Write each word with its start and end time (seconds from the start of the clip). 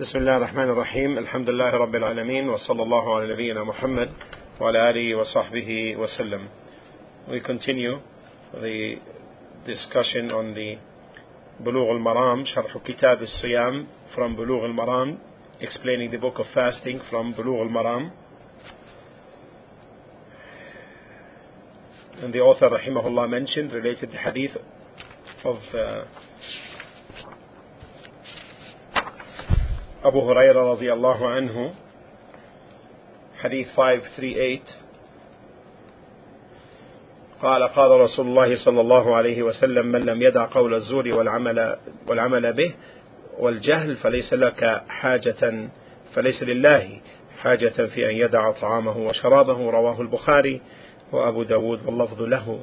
بسم 0.00 0.18
الله 0.18 0.36
الرحمن 0.36 0.68
الرحيم 0.70 1.18
الحمد 1.18 1.50
لله 1.50 1.70
رب 1.70 1.94
العالمين 1.94 2.48
وصلى 2.48 2.82
الله 2.82 3.16
على 3.16 3.32
نبينا 3.32 3.64
محمد 3.64 4.10
وعلى 4.60 4.90
آله 4.90 5.14
وصحبه 5.14 5.96
وسلم 5.96 6.48
We 7.28 7.40
continue 7.40 7.98
the 8.52 8.96
discussion 9.66 10.30
on 10.30 10.54
the 10.54 10.76
بلوغ 11.60 11.90
المرام 11.90 12.44
شرح 12.44 12.78
كتاب 12.78 13.22
الصيام 13.22 13.86
from 14.14 14.36
بلوغ 14.36 14.64
المرام 14.66 15.18
explaining 15.60 16.10
the 16.10 16.18
book 16.18 16.38
of 16.40 16.46
fasting 16.54 17.00
from 17.10 17.32
بلوغ 17.32 17.62
المرام 17.62 18.10
and 22.22 22.34
the 22.34 22.40
author 22.40 22.68
rahimahullah 22.68 23.30
mentioned 23.30 23.72
related 23.72 24.10
the 24.12 24.18
hadith 24.18 24.56
of 25.44 25.56
uh, 25.74 26.04
Abu 30.06 30.22
Hurairah 30.22 30.78
radiallahu 30.78 31.26
anhu 31.26 31.74
hadith 33.42 33.74
538 33.74 34.62
قال 37.42 37.68
قال 37.68 37.90
رسول 37.90 38.26
الله 38.26 38.56
صلى 38.64 38.80
الله 38.80 39.16
عليه 39.16 39.42
وسلم 39.42 39.86
من 39.86 40.00
لم 40.00 40.22
يدع 40.22 40.46
قول 40.46 40.74
الزور 40.74 41.08
والعمل 41.08 41.76
والعمل 42.06 42.52
به 42.52 42.74
والجهل 43.38 43.96
فليس 43.96 44.32
لك 44.32 44.82
حاجة 44.88 45.68
فليس 46.14 46.42
لله 46.42 47.00
حاجة 47.42 47.86
في 47.86 48.10
أن 48.10 48.16
يدع 48.16 48.50
طعامه 48.50 48.96
وشرابه. 48.96 49.70
رواه 49.70 50.00
البخاري 50.00 50.60
وأبو 51.12 51.42
داود 51.42 51.86
واللفظ 51.86 52.22
له. 52.22 52.58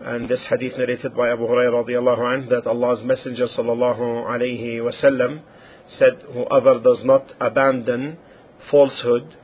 And 0.00 0.28
this 0.28 0.40
hadith 0.48 0.78
narrated 0.78 1.14
by 1.14 1.30
Abu 1.30 1.42
Hurairah 1.46 1.84
radiallahu 1.84 2.22
anhu 2.22 2.48
that 2.50 2.66
Allah's 2.66 3.02
Messenger 3.04 3.46
sallallahu 3.46 4.26
alayhi 4.30 4.80
wasallam 4.80 5.40
said, 5.98 6.22
Whoever 6.32 6.80
does 6.80 7.00
not 7.04 7.32
abandon 7.40 8.18
falsehood 8.70 9.36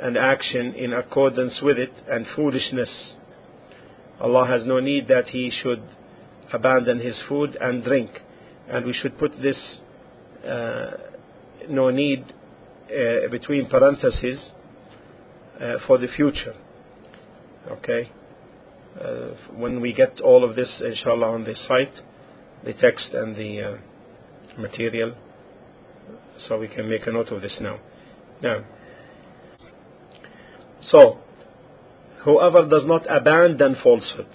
and 0.00 0.16
action 0.16 0.74
in 0.74 0.92
accordance 0.92 1.60
with 1.62 1.78
it 1.78 1.92
and 2.08 2.26
foolishness, 2.34 3.14
Allah 4.20 4.46
has 4.46 4.64
no 4.64 4.80
need 4.80 5.08
that 5.08 5.26
he 5.28 5.50
should 5.62 5.82
abandon 6.52 7.00
his 7.00 7.20
food 7.28 7.56
and 7.60 7.82
drink. 7.82 8.10
And 8.68 8.86
we 8.86 8.92
should 8.92 9.18
put 9.18 9.32
this 9.40 9.58
uh, 10.46 10.90
no 11.68 11.90
need 11.90 12.24
uh, 12.88 13.28
between 13.30 13.68
parentheses 13.68 14.40
uh, 15.60 15.74
for 15.86 15.98
the 15.98 16.08
future. 16.08 16.54
Okay? 17.70 18.10
Uh, 19.00 19.28
when 19.56 19.80
we 19.80 19.92
get 19.92 20.20
all 20.20 20.48
of 20.48 20.54
this, 20.54 20.68
inshallah, 20.84 21.26
on 21.26 21.44
the 21.44 21.54
site, 21.66 21.94
the 22.64 22.74
text 22.74 23.08
and 23.12 23.34
the 23.36 23.60
uh, 23.60 23.76
material, 24.58 25.14
so 26.47 26.59
we 26.59 26.67
can 26.67 26.89
make 26.89 27.07
a 27.07 27.11
note 27.11 27.29
of 27.29 27.41
this 27.41 27.57
now. 27.59 27.79
Now, 28.41 28.63
so, 30.81 31.17
whoever 32.23 32.67
does 32.67 32.83
not 32.85 33.05
abandon 33.09 33.75
falsehood. 33.83 34.27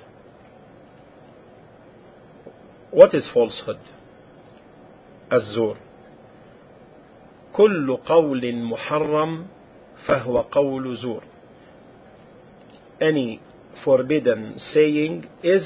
What 2.90 3.14
is 3.14 3.28
falsehood? 3.32 3.78
الزور 5.32 5.76
كل 7.52 7.96
قول 7.96 8.54
محرم 8.56 9.46
فهو 10.06 10.40
قول 10.40 10.96
زور 10.96 11.22
any 13.00 13.40
forbidden 13.84 14.60
saying 14.74 15.26
is 15.42 15.64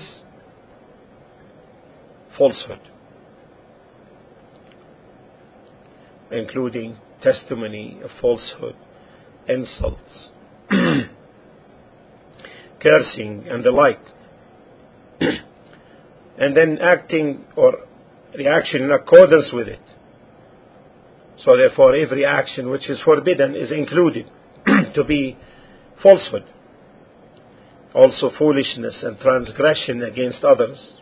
falsehood 2.39 2.81
Including 6.32 6.98
testimony 7.22 8.00
of 8.04 8.10
falsehood 8.20 8.76
insults 9.48 10.30
cursing 12.82 13.48
and 13.50 13.64
the 13.64 13.72
like. 13.72 14.02
And 16.38 16.58
then 16.58 16.80
acting 16.82 17.46
or 17.56 17.86
reaction 18.36 18.82
in 18.82 18.92
accordance 18.92 19.52
with 19.54 19.68
it. 19.68 19.82
So 21.38 21.56
therefore 21.56 21.96
every 21.96 22.26
action 22.26 22.72
which 22.72 22.90
is 22.90 23.00
forbidden 23.04 23.56
is 23.56 23.72
included 23.72 24.28
to 24.96 25.04
be 25.04 25.38
falsehood. 26.02 26.46
Also 27.94 28.32
foolishness 28.40 29.04
and 29.04 29.20
transgression 29.20 30.02
against 30.02 30.44
others, 30.44 30.96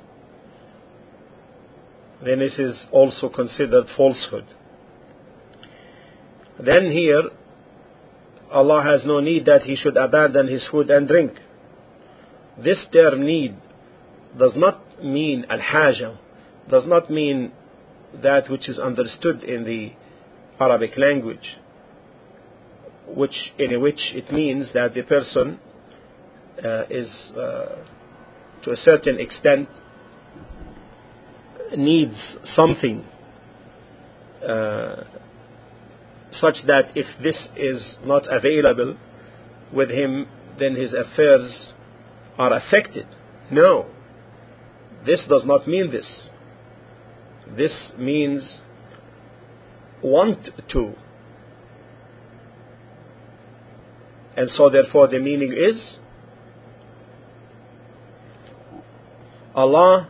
then 2.26 2.40
this 2.40 2.58
is 2.58 2.76
also 2.92 3.30
considered 3.30 3.86
falsehood. 3.96 4.46
Then 6.64 6.92
here, 6.92 7.24
Allah 8.52 8.84
has 8.84 9.02
no 9.06 9.20
need 9.20 9.46
that 9.46 9.64
he 9.64 9.76
should 9.76 9.96
abandon 9.96 10.48
his 10.48 10.68
food 10.70 10.90
and 10.90 11.08
drink. 11.08 11.34
This 12.62 12.78
term 12.92 13.26
need 13.26 13.56
does 14.38 14.54
not 14.56 15.04
mean 15.04 15.46
al-haja, 15.50 16.18
does 16.70 16.84
not 16.86 17.10
mean 17.10 17.52
that 18.22 18.50
which 18.50 18.68
is 18.68 18.80
understood 18.80 19.44
in 19.44 19.64
the 19.64 19.92
Arabic 20.60 20.98
language, 20.98 21.58
which 23.08 23.36
in 23.58 23.80
which 23.82 24.00
it 24.14 24.32
means 24.34 24.68
that 24.74 24.94
the 24.94 25.04
person 25.04 25.60
uh, 26.64 26.84
is 26.90 27.08
uh, 27.38 27.76
to 28.64 28.72
a 28.72 28.76
certain 28.76 29.20
extent 29.20 29.70
needs 31.78 32.16
something 32.56 33.06
uh, 34.44 35.04
such 36.32 36.56
that 36.68 36.92
if 36.96 37.06
this 37.22 37.36
is 37.56 37.82
not 38.06 38.24
available 38.32 38.98
with 39.74 39.90
him, 39.90 40.28
then 40.60 40.76
his 40.76 40.94
affairs 40.94 41.72
are 42.38 42.54
affected. 42.54 43.08
No, 43.52 43.88
this 45.06 45.22
does 45.28 45.44
not 45.46 45.68
mean 45.68 45.92
this. 45.92 46.06
This 47.56 47.72
means 47.98 48.60
want 50.04 50.50
to. 50.70 50.94
And 54.38 54.50
so, 54.52 54.70
therefore, 54.70 55.08
the 55.08 55.20
meaning 55.20 55.52
is 55.52 55.98
Allah 59.56 60.08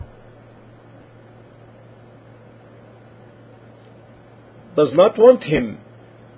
does 4.75 4.89
not 4.93 5.17
want 5.17 5.43
him 5.43 5.79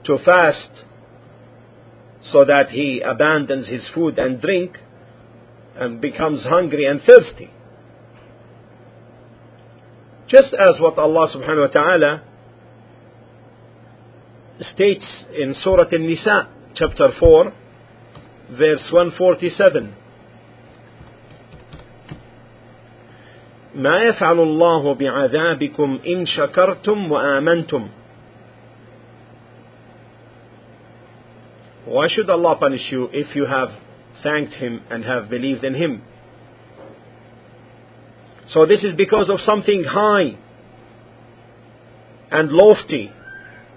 to 0.05 0.19
fast 0.25 0.84
so 2.23 2.45
that 2.45 2.71
he 2.71 3.01
abandons 3.01 3.69
his 3.69 3.83
food 3.95 4.19
and 4.19 4.41
drink 4.41 4.79
and 5.77 6.01
becomes 6.01 6.43
hungry 6.45 6.87
and 6.87 7.01
thirsty. 7.01 7.51
Just 10.29 10.55
as 10.55 10.81
what 10.81 10.99
Allah 10.99 11.29
subhanahu 11.34 11.69
wa 11.69 11.73
ta'ala 11.73 12.23
states 14.75 15.05
in 15.39 15.55
Surah 15.62 15.89
An-Nisa, 15.93 16.49
chapter 16.75 17.11
4, 17.19 17.53
verse 18.51 18.89
147. 18.91 19.95
ما 23.75 24.03
يفعل 24.03 24.41
الله 24.41 24.95
بعذابكم 24.95 25.99
إن 26.07 26.27
شكرتم 26.27 27.12
وآمنتم 27.12 27.89
Why 31.91 32.07
should 32.07 32.29
Allah 32.29 32.56
punish 32.56 32.90
you 32.90 33.09
if 33.12 33.35
you 33.35 33.46
have 33.46 33.69
thanked 34.24 34.53
Him 34.53 34.81
and 34.90 35.03
have 35.03 35.29
believed 35.29 35.66
in 35.66 35.74
Him? 35.74 36.03
So 38.53 38.66
this 38.66 38.81
is 38.84 38.96
because 38.96 39.29
of 39.29 39.41
something 39.41 39.84
high 39.84 40.38
and 42.31 42.50
lofty, 42.50 43.12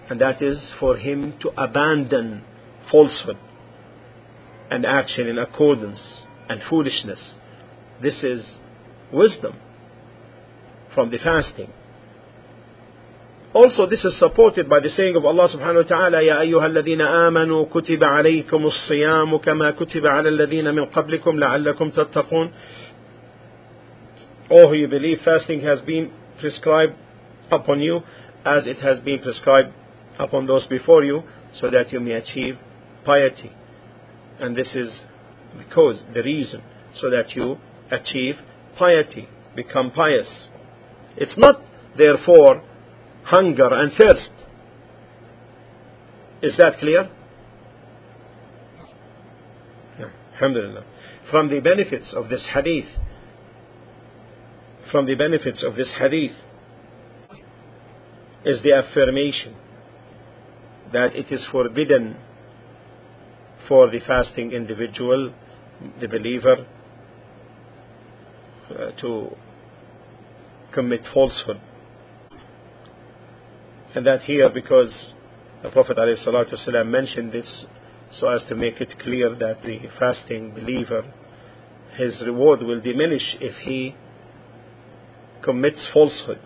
and 0.08 0.20
that 0.20 0.40
is 0.40 0.58
for 0.78 0.96
him 0.96 1.34
to 1.40 1.50
abandon 1.60 2.44
falsehood 2.88 3.36
and 4.70 4.86
action 4.86 5.26
in 5.26 5.38
accordance 5.38 6.00
and 6.48 6.60
foolishness. 6.70 7.20
This 8.00 8.22
is 8.22 8.58
wisdom 9.12 9.56
from 10.94 11.10
the 11.10 11.18
fasting. 11.18 11.72
Also, 13.53 13.87
this 13.87 14.05
is 14.05 14.13
supported 14.19 14.69
by 14.69 14.79
the 14.79 14.89
saying 14.89 15.15
of 15.15 15.25
Allah 15.25 15.49
subhanahu 15.49 15.83
wa 15.83 15.89
ta'ala, 15.89 16.21
يا 16.21 16.41
أيها 16.41 16.65
الذين 16.65 17.01
آمنوا 17.01 17.65
كتب 17.65 18.03
عليكم 18.03 18.65
الصيام 18.65 19.37
كما 19.37 19.71
كتب 19.71 20.05
على 20.05 20.29
الذين 20.29 20.75
من 20.75 20.85
قبلكم 20.85 21.39
لعلكم 21.39 21.89
تتقون. 21.89 22.51
O 24.51 24.67
who 24.67 24.75
you 24.75 24.87
believe, 24.87 25.19
fasting 25.25 25.61
has 25.61 25.81
been 25.81 26.11
prescribed 26.39 26.93
upon 27.51 27.79
you 27.81 28.01
as 28.45 28.67
it 28.67 28.77
has 28.77 28.99
been 28.99 29.19
prescribed 29.19 29.73
upon 30.19 30.45
those 30.45 30.65
before 30.67 31.03
you, 31.03 31.23
so 31.59 31.69
that 31.71 31.91
you 31.91 31.99
may 31.99 32.11
achieve 32.11 32.55
piety. 33.03 33.51
And 34.39 34.55
this 34.55 34.75
is 34.75 34.91
because, 35.57 36.03
the 36.13 36.21
reason, 36.21 36.61
so 36.99 37.09
that 37.09 37.35
you 37.35 37.57
achieve 37.89 38.35
piety, 38.77 39.27
become 39.55 39.89
pious. 39.91 40.47
It's 41.17 41.35
not, 41.37 41.61
therefore, 41.97 42.61
hunger 43.24 43.72
and 43.72 43.92
thirst. 43.92 44.30
Is 46.42 46.54
that 46.58 46.78
clear? 46.78 47.10
Yeah, 49.98 50.10
Alhamdulillah. 50.34 50.84
From 51.30 51.48
the 51.48 51.60
benefits 51.60 52.12
of 52.14 52.28
this 52.28 52.44
hadith, 52.52 52.88
from 54.90 55.06
the 55.06 55.14
benefits 55.14 55.64
of 55.66 55.74
this 55.74 55.92
hadith 55.98 56.36
is 58.44 58.62
the 58.62 58.74
affirmation 58.74 59.56
that 60.92 61.16
it 61.16 61.32
is 61.32 61.44
forbidden 61.50 62.16
for 63.66 63.90
the 63.90 64.00
fasting 64.06 64.52
individual, 64.52 65.32
the 66.00 66.08
believer, 66.08 66.66
uh, 68.70 68.90
to 69.00 69.30
commit 70.72 71.00
falsehood. 71.12 71.60
And 73.94 74.04
that 74.06 74.22
here, 74.22 74.50
because 74.50 74.92
the 75.62 75.70
Prophet 75.70 75.96
ﷺ 75.96 76.86
mentioned 76.86 77.32
this 77.32 77.66
so 78.18 78.28
as 78.28 78.42
to 78.48 78.54
make 78.54 78.80
it 78.80 78.94
clear 79.02 79.34
that 79.34 79.62
the 79.62 79.80
fasting 79.98 80.50
believer, 80.50 81.04
his 81.96 82.20
reward 82.24 82.62
will 82.62 82.80
diminish 82.80 83.36
if 83.40 83.54
he 83.58 83.94
commits 85.42 85.88
falsehood. 85.92 86.40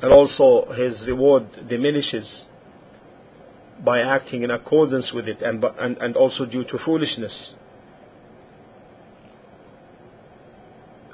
And 0.00 0.12
also 0.12 0.72
his 0.72 1.06
reward 1.06 1.68
diminishes 1.68 2.44
by 3.84 4.00
acting 4.00 4.42
in 4.42 4.50
accordance 4.50 5.10
with 5.12 5.26
it 5.26 5.42
and, 5.42 5.64
and, 5.80 5.96
and 5.98 6.16
also 6.16 6.44
due 6.44 6.64
to 6.64 6.78
foolishness. 6.84 7.54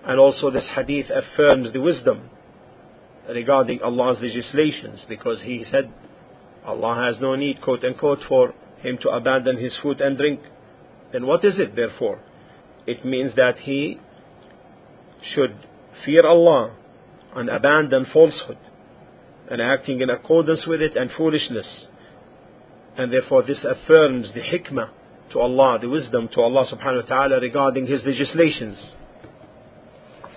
And 0.05 0.19
also 0.19 0.50
this 0.50 0.67
hadith 0.75 1.06
affirms 1.11 1.73
the 1.73 1.81
wisdom 1.81 2.31
regarding 3.28 3.82
Allah's 3.82 4.19
legislations 4.20 5.05
because 5.08 5.43
he 5.43 5.64
said 5.70 5.93
Allah 6.64 7.06
has 7.06 7.20
no 7.20 7.34
need, 7.34 7.61
quote 7.62 7.84
unquote, 7.84 8.20
for 8.28 8.55
him 8.78 8.99
to 9.02 9.11
abandon 9.11 9.58
his 9.58 9.76
food 9.82 10.00
and 10.00 10.17
drink. 10.17 10.40
Then 11.12 11.26
what 11.26 11.44
is 11.44 11.58
it 11.58 11.75
therefore? 11.75 12.20
It 12.87 13.05
means 13.05 13.34
that 13.37 13.58
he 13.58 14.00
should 15.34 15.56
fear 16.05 16.26
Allah 16.26 16.76
and 17.34 17.49
abandon 17.49 18.06
falsehood 18.12 18.58
and 19.50 19.61
acting 19.61 20.00
in 20.00 20.11
accordance 20.11 20.64
with 20.67 20.81
it 20.81 20.96
and 20.96 21.11
foolishness. 21.17 21.87
And 22.96 23.12
therefore 23.12 23.43
this 23.43 23.64
affirms 23.64 24.32
the 24.34 24.40
hikmah 24.40 24.90
to 25.32 25.40
Allah, 25.40 25.78
the 25.81 25.88
wisdom 25.88 26.28
to 26.34 26.40
Allah 26.40 26.67
subhanahu 26.72 27.02
wa 27.05 27.08
ta'ala 27.08 27.40
regarding 27.40 27.87
His 27.87 28.02
legislations. 28.05 28.94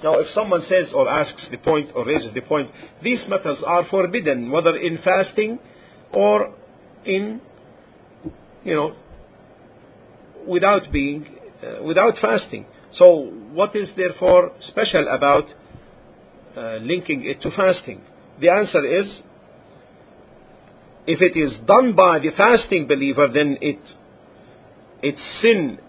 Now 0.03 0.19
if 0.19 0.27
someone 0.33 0.63
says 0.67 0.91
or 0.93 1.09
asks 1.09 1.47
the 1.49 1.57
point 1.57 1.91
or 1.95 2.05
raises 2.05 2.33
the 2.33 2.41
point, 2.41 2.69
these 3.01 3.23
matters 3.29 3.63
are 3.65 3.85
forbidden, 3.89 4.51
whether 4.51 4.75
in 4.75 4.97
fasting 4.97 5.59
or 6.11 6.53
in, 7.05 7.41
you 8.63 8.75
know, 8.75 8.95
without 10.47 10.91
being, 10.91 11.25
uh, 11.63 11.81
without 11.83 12.15
fasting. 12.21 12.65
So 12.91 13.31
what 13.53 13.75
is 13.75 13.89
therefore 13.95 14.51
special 14.67 15.07
about 15.07 15.45
uh, 16.55 16.77
linking 16.81 17.23
it 17.23 17.41
to 17.41 17.51
fasting? 17.51 18.01
The 18.41 18.49
answer 18.49 18.85
is, 18.85 19.21
if 21.07 21.21
it 21.21 21.37
is 21.37 21.53
done 21.65 21.95
by 21.95 22.19
the 22.19 22.31
fasting 22.35 22.87
believer, 22.87 23.27
then 23.33 23.57
it, 23.61 23.79
its 25.01 25.19
sin 25.41 25.79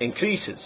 increases. 0.00 0.58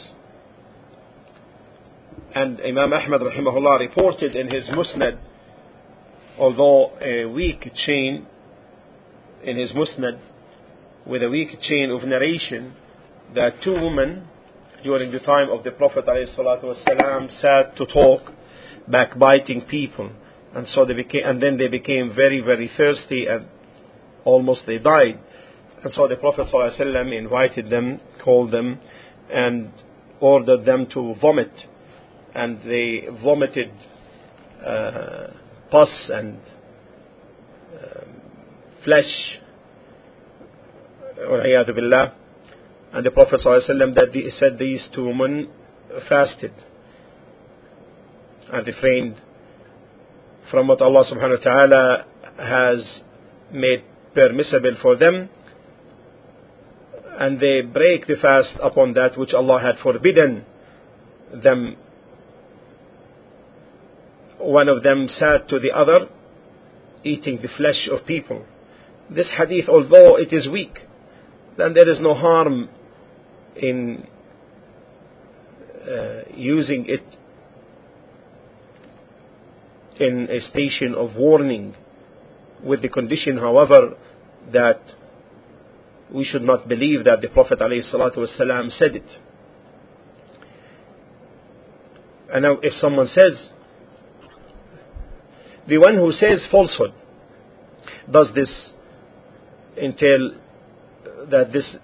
And 2.38 2.60
Imam 2.60 2.92
Ahmad 2.92 3.20
rahimahullah 3.20 3.80
reported 3.80 4.36
in 4.36 4.48
his 4.48 4.68
Musnad, 4.68 5.18
although 6.38 6.92
a 7.02 7.24
weak 7.24 7.68
chain 7.84 8.28
in 9.42 9.56
his 9.56 9.72
Musnad, 9.72 10.20
with 11.04 11.24
a 11.24 11.28
weak 11.28 11.48
chain 11.62 11.90
of 11.90 12.04
narration, 12.04 12.74
that 13.34 13.54
two 13.64 13.72
women 13.72 14.28
during 14.84 15.10
the 15.10 15.18
time 15.18 15.50
of 15.50 15.64
the 15.64 15.72
Prophet 15.72 16.06
ﷺ 16.06 17.40
sat 17.40 17.76
to 17.76 17.84
talk, 17.86 18.32
backbiting 18.86 19.62
people. 19.62 20.08
And 20.54 20.68
so 20.68 20.84
they 20.84 20.94
became, 20.94 21.22
and 21.24 21.42
then 21.42 21.58
they 21.58 21.66
became 21.66 22.14
very, 22.14 22.40
very 22.40 22.70
thirsty 22.76 23.26
and 23.26 23.46
almost 24.24 24.60
they 24.64 24.78
died. 24.78 25.18
And 25.82 25.92
so 25.92 26.06
the 26.06 26.14
Prophet 26.14 26.46
ﷺ 26.54 27.18
invited 27.18 27.68
them, 27.68 28.00
called 28.22 28.52
them, 28.52 28.78
and 29.28 29.72
ordered 30.20 30.64
them 30.64 30.86
to 30.94 31.16
vomit. 31.20 31.50
And 32.34 32.60
they 32.62 33.08
vomited 33.22 33.70
uh, 34.64 35.28
pus 35.70 35.88
and 36.12 36.38
uh, 37.74 38.04
flesh. 38.84 39.38
and 42.92 43.04
the 43.04 43.10
Prophet 43.10 43.40
ﷺ 43.44 43.94
that 43.94 44.10
he 44.12 44.30
said 44.38 44.58
these 44.58 44.88
two 44.94 45.06
women 45.06 45.48
fasted 46.08 46.52
and 48.52 48.66
refrained 48.66 49.20
from 50.50 50.68
what 50.68 50.80
Allah 50.80 51.04
subhanahu 51.10 51.38
wa 51.38 51.44
ta'ala 51.44 52.04
has 52.38 53.00
made 53.52 53.84
permissible 54.14 54.76
for 54.80 54.96
them 54.96 55.28
and 57.18 57.40
they 57.40 57.60
break 57.60 58.06
the 58.06 58.14
fast 58.20 58.50
upon 58.62 58.92
that 58.94 59.18
which 59.18 59.32
Allah 59.34 59.60
had 59.60 59.78
forbidden 59.82 60.44
them. 61.42 61.76
One 64.38 64.68
of 64.68 64.82
them 64.82 65.08
sat 65.18 65.48
to 65.48 65.58
the 65.58 65.72
other, 65.72 66.08
eating 67.04 67.40
the 67.42 67.48
flesh 67.56 67.88
of 67.90 68.06
people. 68.06 68.44
This 69.10 69.26
hadith, 69.36 69.68
although 69.68 70.16
it 70.16 70.32
is 70.32 70.48
weak, 70.48 70.78
then 71.56 71.74
there 71.74 71.88
is 71.90 71.98
no 72.00 72.14
harm 72.14 72.68
in 73.56 74.06
uh, 75.88 76.20
using 76.34 76.86
it 76.86 77.02
in 80.00 80.28
a 80.30 80.40
station 80.50 80.94
of 80.94 81.16
warning 81.16 81.74
with 82.62 82.82
the 82.82 82.88
condition 82.88 83.38
however 83.38 83.96
that 84.52 84.80
we 86.12 86.24
should 86.24 86.42
not 86.42 86.68
believe 86.68 87.04
that 87.04 87.20
the 87.20 87.28
Prophet 87.28 87.58
ﷺ 87.58 88.78
said 88.78 88.96
it. 88.96 89.04
And 92.32 92.42
now 92.42 92.58
if 92.62 92.72
someone 92.80 93.08
says, 93.08 93.50
the 95.68 95.78
one 95.78 95.96
who 95.96 96.12
says 96.12 96.40
falsehood, 96.50 96.92
does 98.10 98.28
this 98.34 98.50
entail 99.76 100.32
that 101.30 101.52
this 101.52 101.76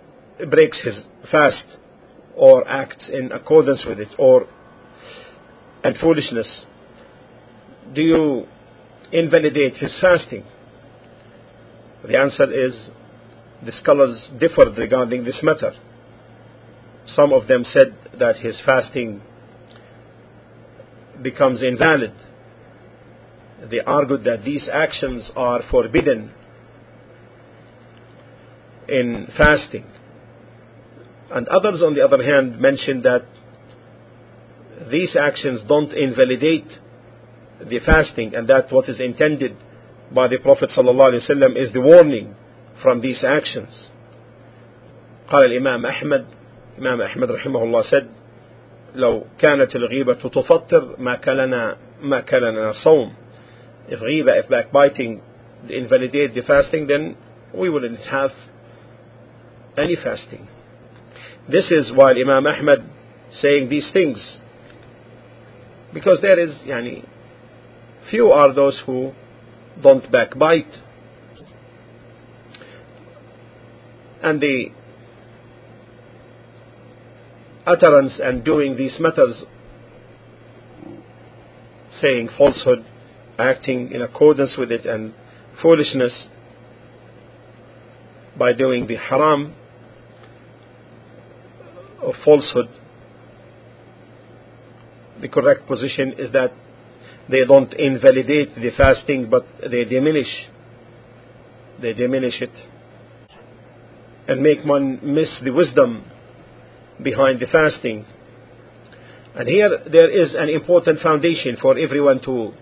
breaks 0.49 0.81
his 0.83 1.05
fast 1.31 1.65
or 2.35 2.67
acts 2.67 3.09
in 3.13 3.31
accordance 3.31 3.85
with 3.87 4.01
it 4.01 4.09
or 4.19 4.47
and 5.83 5.97
foolishness? 5.99 6.65
Do 7.95 8.01
you 8.01 8.47
invalidate 9.13 9.77
his 9.77 9.95
fasting? 10.01 10.45
The 12.07 12.19
answer 12.19 12.51
is 12.51 12.89
the 13.65 13.73
scholars 13.83 14.31
differed 14.41 14.79
regarding 14.79 15.25
this 15.25 15.41
matter. 15.43 15.73
Some 17.15 17.33
of 17.35 17.49
them 17.49 17.65
said 17.71 17.95
that 18.19 18.37
his 18.37 18.59
fasting 18.67 19.21
becomes 21.23 21.63
invalid 21.63 22.13
they 23.70 23.80
argued 23.82 24.24
that 24.24 24.44
these 24.44 24.70
actions 24.72 25.30
are 25.36 25.62
forbidden 25.70 26.32
in 28.88 29.28
fasting 29.38 29.86
and 31.32 31.48
others, 31.48 31.82
on 31.84 31.94
the 31.94 32.04
other 32.04 32.24
hand, 32.24 32.60
mention 32.60 33.04
that 33.04 33.26
these 34.90 35.16
actions 35.16 35.62
don't 35.68 35.92
invalidate 35.94 36.68
the 37.60 37.80
fasting, 37.86 38.34
and 38.34 38.48
that 38.48 38.72
what 38.72 38.90
is 38.90 39.00
intended 39.00 39.56
by 40.14 40.28
the 40.28 40.38
Prophet 40.38 40.70
ﷺ 40.76 41.56
is 41.56 41.72
the 41.74 41.82
warning 41.82 42.36
from 42.82 43.02
these 43.02 43.24
actions. 43.24 43.90
قال 45.30 45.46
الإمام 45.46 45.86
أحمد 45.86 46.26
إمام 46.80 47.02
أحمد 47.02 47.32
رحمه 47.32 47.64
الله 47.64 47.84
said 47.84 48.08
لو 48.96 49.26
كانت 49.38 49.76
الغيبة 49.76 50.14
تفطر 50.14 50.96
ما 50.98 51.16
كلنا 51.16 51.78
ما 52.02 52.22
كلنا 52.22 52.72
صوم 52.84 53.14
if 53.89 54.01
riba, 54.01 54.43
if 54.43 54.49
backbiting 54.49 55.23
invalidate 55.69 56.35
the 56.35 56.43
fasting, 56.43 56.87
then 56.87 57.17
we 57.55 57.71
wouldn't 57.71 58.01
have 58.01 58.31
any 59.77 59.97
fasting. 59.97 60.49
This 61.51 61.67
is 61.71 61.93
why 61.93 62.13
Imam 62.13 62.47
Ahmad 62.47 62.91
saying 63.41 63.69
these 63.69 63.87
things, 63.93 64.19
because 65.93 66.19
there 66.23 66.39
is, 66.39 66.51
yani, 66.67 67.07
few 68.11 68.29
are 68.29 68.53
those 68.53 68.81
who 68.87 69.13
don't 69.83 70.11
backbite. 70.11 70.73
And 74.23 74.41
the 74.41 74.67
utterance 77.67 78.15
and 78.23 78.45
doing 78.45 78.77
these 78.77 78.97
matters, 78.99 79.43
saying 82.01 82.31
falsehood, 82.39 82.85
acting 83.39 83.91
in 83.91 84.03
accordance 84.03 84.57
with 84.57 84.71
it, 84.71 84.87
and 84.87 85.15
foolishness, 85.63 86.13
by 88.39 88.53
doing 88.53 88.87
the 88.87 88.97
haram 88.97 89.55
of 92.03 92.15
falsehood, 92.25 92.69
the 95.21 95.29
correct 95.29 95.67
position 95.67 96.15
is 96.19 96.33
that 96.33 96.53
they 97.31 97.45
don't 97.45 97.73
invalidate 97.75 98.55
the 98.55 98.71
fasting 98.77 99.31
but 99.31 99.47
they 99.71 99.85
diminish. 99.85 100.29
They 101.81 101.93
diminish 101.93 102.41
it 102.41 102.53
and 104.27 104.43
make 104.43 104.65
one 104.65 105.01
miss 105.03 105.29
the 105.43 105.51
wisdom 105.51 106.05
behind 107.03 107.41
the 107.41 107.47
fasting. 107.47 108.07
And 109.35 109.49
here 109.49 109.69
there 109.91 110.11
is 110.11 110.35
an 110.35 110.49
important 110.49 111.01
foundation 111.01 111.57
for 111.61 111.77
everyone 111.79 112.21
to 112.23 112.53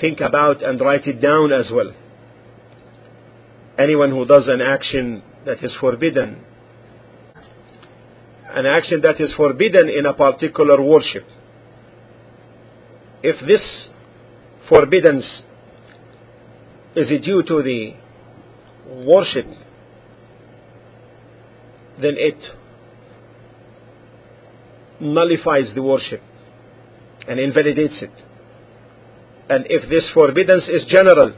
think 0.00 0.20
about 0.20 0.62
and 0.62 0.80
write 0.80 1.06
it 1.06 1.20
down 1.20 1.52
as 1.52 1.70
well 1.72 1.92
anyone 3.78 4.10
who 4.10 4.24
does 4.24 4.48
an 4.48 4.60
action 4.60 5.22
that 5.44 5.62
is 5.62 5.74
forbidden 5.80 6.44
an 8.50 8.66
action 8.66 9.00
that 9.02 9.20
is 9.20 9.32
forbidden 9.34 9.88
in 9.88 10.06
a 10.06 10.14
particular 10.14 10.82
worship 10.82 11.26
if 13.22 13.36
this 13.46 13.60
forbiddance 14.68 15.24
is 16.94 17.08
due 17.22 17.42
to 17.42 17.62
the 17.62 17.94
worship, 19.06 19.46
then 22.00 22.14
it 22.16 22.38
nullifies 25.00 25.72
the 25.74 25.82
worship 25.82 26.22
and 27.26 27.38
invalidates 27.38 28.02
it. 28.02 28.12
And 29.48 29.66
if 29.68 29.88
this 29.88 30.08
forbiddance 30.12 30.64
is 30.68 30.84
general, 30.88 31.34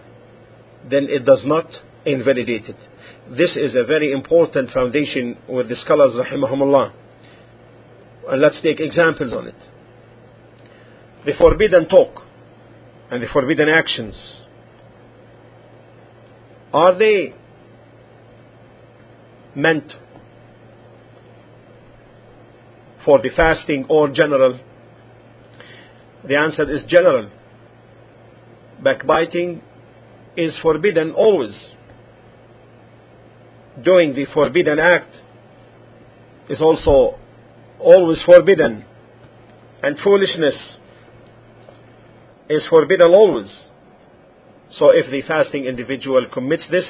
then 0.91 1.07
it 1.09 1.25
does 1.25 1.43
not 1.45 1.67
invalidate 2.05 2.65
it. 2.67 2.77
This 3.31 3.57
is 3.57 3.75
a 3.75 3.85
very 3.85 4.13
important 4.13 4.71
foundation 4.71 5.37
with 5.49 5.69
the 5.69 5.77
scholars, 5.85 6.15
rahimahumullah. 6.15 6.93
And 8.29 8.41
let's 8.41 8.61
take 8.63 8.81
examples 8.81 9.33
on 9.33 9.47
it 9.49 9.55
the 11.25 11.33
forbidden 11.39 11.87
talk 11.87 12.23
and 13.11 13.23
the 13.23 13.27
forbidden 13.33 13.69
actions 13.69 14.15
are 16.73 16.97
they 16.99 17.35
meant 19.55 19.93
for 23.05 23.21
the 23.21 23.31
fasting 23.35 23.87
or 23.89 24.09
general? 24.09 24.61
The 26.27 26.37
answer 26.37 26.71
is 26.71 26.83
general. 26.87 27.31
Backbiting 28.83 29.63
is 30.37 30.59
forbidden 30.63 31.13
always. 31.13 31.55
Doing 33.83 34.15
the 34.15 34.27
forbidden 34.33 34.79
act 34.79 35.15
is 36.49 36.61
also 36.61 37.19
always 37.79 38.19
forbidden. 38.25 38.85
And 39.83 39.99
foolishness 40.03 40.55
is 42.49 42.67
forbidden 42.69 43.13
always. 43.13 43.51
So 44.73 44.89
if 44.91 45.11
the 45.11 45.23
fasting 45.27 45.65
individual 45.65 46.27
commits 46.33 46.65
this, 46.71 46.85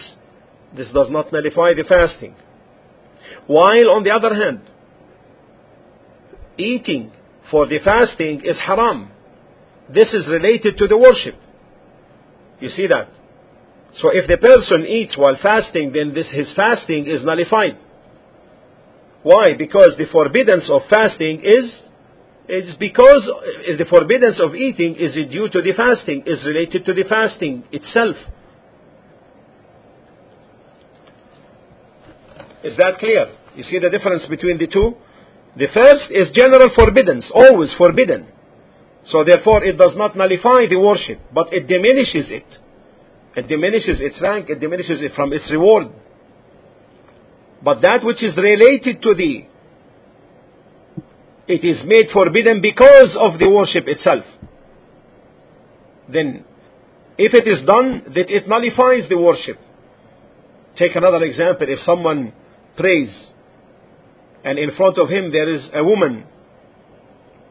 this 0.76 0.88
does 0.92 1.08
not 1.10 1.32
nullify 1.32 1.74
the 1.74 1.84
fasting. 1.88 2.34
While 3.46 3.90
on 3.90 4.04
the 4.04 4.10
other 4.10 4.34
hand, 4.34 4.60
eating 6.56 7.12
for 7.50 7.66
the 7.66 7.78
fasting 7.84 8.42
is 8.44 8.56
haram. 8.58 9.10
This 9.92 10.12
is 10.12 10.28
related 10.28 10.78
to 10.78 10.86
the 10.86 10.96
worship. 10.96 11.34
You 12.60 12.68
see 12.70 12.86
that? 12.86 13.08
So 14.00 14.10
if 14.12 14.28
the 14.28 14.36
person 14.36 14.86
eats 14.86 15.16
while 15.16 15.36
fasting, 15.42 15.92
then 15.92 16.14
this, 16.14 16.26
his 16.30 16.52
fasting 16.54 17.06
is 17.06 17.24
nullified. 17.24 17.76
Why? 19.22 19.54
Because 19.54 19.94
the 19.98 20.06
forbiddance 20.12 20.70
of 20.70 20.82
fasting 20.88 21.40
is 21.42 21.70
it's 22.52 22.76
because 22.78 23.30
the 23.78 23.84
forbiddance 23.88 24.40
of 24.40 24.54
eating 24.56 24.96
is 24.96 25.14
due 25.30 25.48
to 25.48 25.62
the 25.62 25.72
fasting, 25.72 26.24
is 26.26 26.44
related 26.44 26.84
to 26.86 26.94
the 26.94 27.04
fasting 27.04 27.62
itself. 27.70 28.16
Is 32.64 32.76
that 32.76 32.98
clear? 32.98 33.32
You 33.54 33.64
see 33.64 33.78
the 33.78 33.88
difference 33.88 34.26
between 34.26 34.58
the 34.58 34.66
two? 34.66 34.96
The 35.56 35.68
first 35.72 36.10
is 36.10 36.30
general 36.34 36.70
forbiddance, 36.74 37.30
always 37.32 37.72
forbidden. 37.78 38.26
So 39.06 39.24
therefore 39.24 39.64
it 39.64 39.78
does 39.78 39.92
not 39.96 40.16
nullify 40.16 40.66
the 40.68 40.76
worship, 40.76 41.20
but 41.32 41.52
it 41.52 41.66
diminishes 41.66 42.30
it. 42.30 42.46
It 43.36 43.48
diminishes 43.48 43.98
its 44.00 44.20
rank, 44.20 44.50
it 44.50 44.60
diminishes 44.60 45.00
it 45.00 45.12
from 45.14 45.32
its 45.32 45.50
reward. 45.50 45.88
But 47.62 47.80
that 47.82 48.00
which 48.02 48.22
is 48.22 48.36
related 48.36 49.02
to 49.02 49.14
thee, 49.14 49.48
it 51.46 51.64
is 51.64 51.84
made 51.84 52.06
forbidden 52.12 52.60
because 52.60 53.16
of 53.18 53.38
the 53.38 53.48
worship 53.48 53.86
itself. 53.86 54.24
Then, 56.08 56.44
if 57.18 57.34
it 57.34 57.46
is 57.46 57.64
done, 57.66 58.02
that 58.14 58.30
it 58.30 58.48
nullifies 58.48 59.08
the 59.08 59.18
worship. 59.18 59.58
Take 60.76 60.96
another 60.96 61.22
example. 61.22 61.66
If 61.68 61.80
someone 61.80 62.32
prays 62.76 63.10
and 64.44 64.58
in 64.58 64.74
front 64.76 64.98
of 64.98 65.08
him 65.08 65.30
there 65.32 65.48
is 65.48 65.68
a 65.74 65.84
woman 65.84 66.24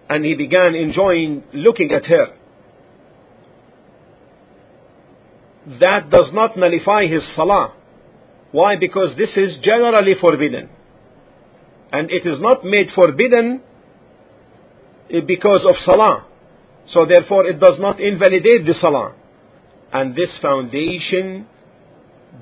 and 0.09 0.25
he 0.25 0.33
began 0.33 0.75
enjoying 0.75 1.43
looking 1.53 1.91
at 1.91 2.05
her, 2.05 2.33
that 5.79 6.09
does 6.09 6.29
not 6.33 6.57
nullify 6.57 7.05
his 7.05 7.23
salah. 7.35 7.73
Why? 8.51 8.75
Because 8.75 9.15
this 9.15 9.29
is 9.37 9.57
generally 9.61 10.15
forbidden. 10.19 10.69
And 11.91 12.09
it 12.09 12.25
is 12.25 12.39
not 12.39 12.63
made 12.63 12.89
forbidden 12.95 13.61
eh, 15.11 15.21
because 15.25 15.65
of 15.67 15.75
salah. 15.85 16.25
So 16.87 17.05
therefore 17.05 17.45
it 17.45 17.59
does 17.59 17.77
not 17.79 17.99
invalidate 17.99 18.65
the 18.65 18.73
salah. 18.81 19.15
And 19.93 20.15
this 20.15 20.29
foundation 20.41 21.47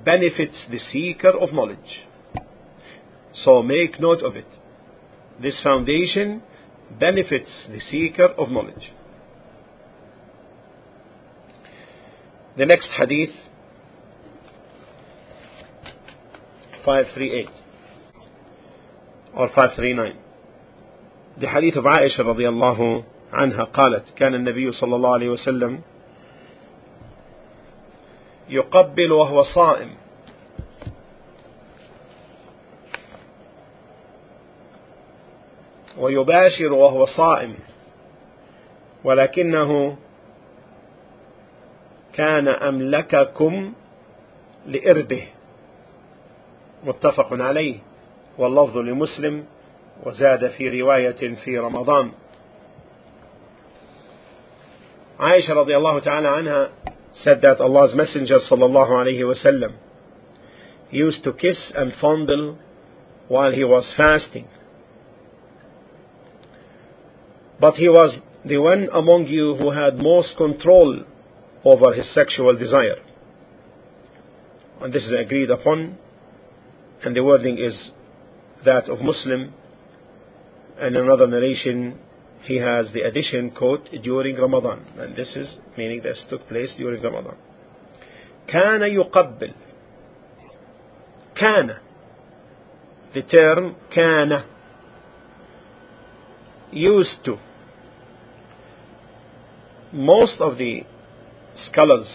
benefits 0.05 0.55
the 0.71 0.79
seeker 0.91 1.37
of 1.37 1.53
knowledge. 1.53 2.05
So 3.43 3.61
make 3.61 3.99
note 3.99 4.21
of 4.23 4.35
it. 4.35 4.47
This 5.41 5.59
foundation 5.61 6.41
benefits 6.99 7.49
the 7.69 7.79
seeker 7.91 8.25
of 8.25 8.49
knowledge. 8.49 8.91
The 12.57 12.65
next 12.65 12.89
hadith 12.97 13.35
538 16.85 17.49
or 19.35 19.47
539 19.49 20.15
لحديث 21.37 21.77
عائشة 21.77 22.23
رضي 22.23 22.49
الله 22.49 23.03
عنها 23.33 23.63
قالت 23.63 24.09
كان 24.15 24.35
النبي 24.35 24.71
صلى 24.71 24.95
الله 24.95 25.13
عليه 25.13 25.29
وسلم 25.29 25.81
يقبل 28.49 29.11
وهو 29.11 29.43
صائم 29.43 29.89
ويباشر 35.97 36.73
وهو 36.73 37.05
صائم. 37.05 37.55
ولكنه 39.03 39.97
كان 42.13 42.47
أملككم 42.47 43.73
لإربه 44.67 45.27
متفق 46.83 47.33
عليه. 47.33 47.79
واللفظ 48.37 48.77
لمسلم 48.77 49.45
وزاد 50.05 50.47
في 50.47 50.81
رواية 50.81 51.35
في 51.35 51.59
رمضان. 51.59 52.11
عائشة 55.19 55.53
رضي 55.53 55.77
الله 55.77 55.99
تعالى 55.99 56.27
عنها 56.27 56.69
said 57.23 57.41
that 57.41 57.59
Allah's 57.59 57.95
Messenger 57.95 58.39
صلى 58.49 58.65
الله 58.65 58.97
عليه 58.97 59.23
وسلم 59.23 59.71
used 60.91 61.23
to 61.23 61.33
kiss 61.33 61.57
and 61.75 61.91
fondle 62.01 62.57
while 63.27 63.51
he 63.51 63.63
was 63.63 63.85
fasting. 63.97 64.47
But 67.60 67.74
he 67.74 67.88
was 67.88 68.16
the 68.44 68.58
one 68.58 68.88
among 68.92 69.26
you 69.26 69.54
who 69.54 69.70
had 69.70 69.96
most 69.96 70.36
control 70.36 71.04
over 71.64 71.92
his 71.92 72.12
sexual 72.12 72.56
desire. 72.56 72.96
And 74.80 74.92
this 74.92 75.04
is 75.04 75.12
agreed 75.16 75.50
upon, 75.50 75.96
and 77.04 77.14
the 77.14 77.22
wording 77.22 77.58
is 77.58 77.74
that 78.64 78.88
of 78.88 79.00
Muslim 79.00 79.54
and 80.78 80.96
another 80.96 81.26
narration 81.26 81.98
he 82.42 82.56
has 82.56 82.86
the 82.92 83.02
addition 83.02 83.50
quote 83.50 83.88
during 84.02 84.36
Ramadan 84.36 84.84
and 84.98 85.14
this 85.14 85.28
is 85.36 85.58
meaning 85.76 86.02
this 86.02 86.18
took 86.28 86.46
place 86.48 86.70
during 86.76 87.02
Ramadan 87.02 87.36
كان 88.48 88.82
يقبل 88.82 89.52
كان 91.36 91.76
the 93.14 93.22
term 93.22 93.76
كان 93.94 94.44
used 96.72 97.24
to 97.24 97.38
most 99.93 100.39
of 100.39 100.57
the 100.57 100.81
scholars 101.69 102.07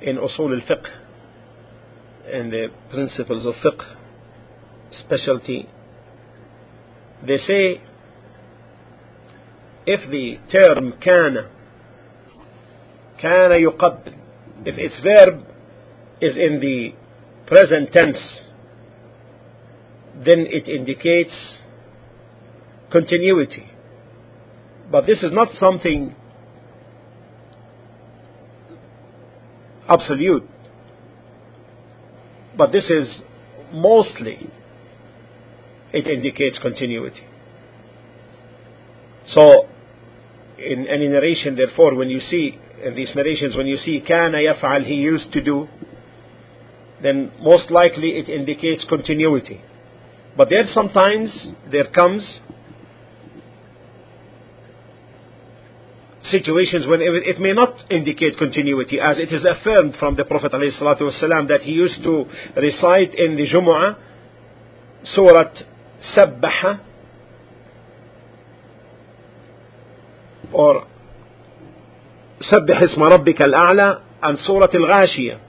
in 0.00 0.16
usul 0.16 0.60
al-fiqh 0.60 0.86
in 2.32 2.50
the 2.50 2.68
principles 2.90 3.46
of 3.46 3.54
fiqh 3.54 3.96
specialty, 5.00 5.68
they 7.26 7.38
say 7.38 7.80
if 9.86 10.10
the 10.10 10.38
term 10.50 10.94
kana, 11.02 11.50
kana 13.20 13.54
yuqabbil, 13.54 14.14
if 14.64 14.78
its 14.78 14.94
verb 15.02 15.44
is 16.20 16.36
in 16.36 16.60
the 16.60 16.94
present 17.46 17.92
tense, 17.92 18.16
then 20.14 20.46
it 20.48 20.68
indicates 20.68 21.34
continuity. 22.90 23.73
But 24.90 25.06
this 25.06 25.22
is 25.22 25.32
not 25.32 25.48
something 25.56 26.14
absolute. 29.88 30.48
But 32.56 32.72
this 32.72 32.84
is 32.90 33.20
mostly, 33.72 34.50
it 35.92 36.06
indicates 36.06 36.58
continuity. 36.62 37.26
So, 39.28 39.66
in 40.58 40.86
any 40.86 41.08
narration, 41.08 41.56
therefore, 41.56 41.94
when 41.94 42.10
you 42.10 42.20
see, 42.20 42.58
in 42.84 42.94
these 42.94 43.10
narrations, 43.14 43.56
when 43.56 43.66
you 43.66 43.76
see 43.78 44.02
kana 44.06 44.38
yaf'al, 44.38 44.84
he 44.84 44.94
used 44.94 45.32
to 45.32 45.42
do, 45.42 45.66
then 47.02 47.32
most 47.40 47.70
likely 47.70 48.10
it 48.10 48.28
indicates 48.28 48.84
continuity. 48.88 49.60
But 50.36 50.50
there 50.50 50.64
sometimes, 50.72 51.48
there 51.70 51.86
comes 51.88 52.24
situations 56.31 56.85
when 56.85 57.01
it 57.01 57.39
may 57.39 57.53
not 57.53 57.91
indicate 57.91 58.37
continuity, 58.37 58.99
as 58.99 59.17
it 59.17 59.31
is 59.31 59.45
affirmed 59.45 59.95
from 59.97 60.15
the 60.15 60.25
Prophet 60.25 60.51
ﷺ 60.51 61.47
that 61.47 61.61
he 61.61 61.71
used 61.71 62.03
to 62.03 62.25
recite 62.55 63.13
in 63.15 63.35
the 63.35 63.47
Jumu'ah 63.47 63.95
Surah 65.15 65.53
Sabbaha 66.15 66.81
or 70.51 70.85
سبح 72.41 72.81
اسم 72.81 73.03
ربك 73.03 73.41
الأعلى 73.41 74.01
and 74.23 74.37
Surah 74.39 74.67
Al-Ghashiyah. 74.73 75.39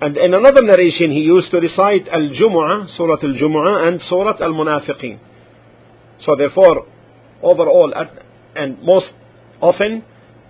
And 0.00 0.16
in 0.16 0.32
another 0.32 0.62
narration 0.62 1.10
he 1.10 1.20
used 1.20 1.50
to 1.50 1.58
recite 1.58 2.08
Al-Jumu'ah, 2.08 2.96
Surah 2.96 3.18
Al-Jumu'ah 3.22 3.88
and 3.88 4.00
Surah 4.08 4.36
Al-Munafiqeen. 4.40 5.18
So 6.20 6.36
therefore, 6.36 6.86
overall, 7.42 7.92
and 8.56 8.82
most 8.82 9.12
Often 9.64 10.04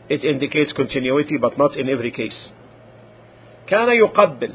it 0.09 0.25
indicates 0.25 0.73
continuity, 0.73 1.37
but 1.37 1.59
not 1.59 1.77
in 1.77 1.89
every 1.89 2.11
case. 2.11 2.51
كان 3.69 3.89
يقبل. 3.89 4.55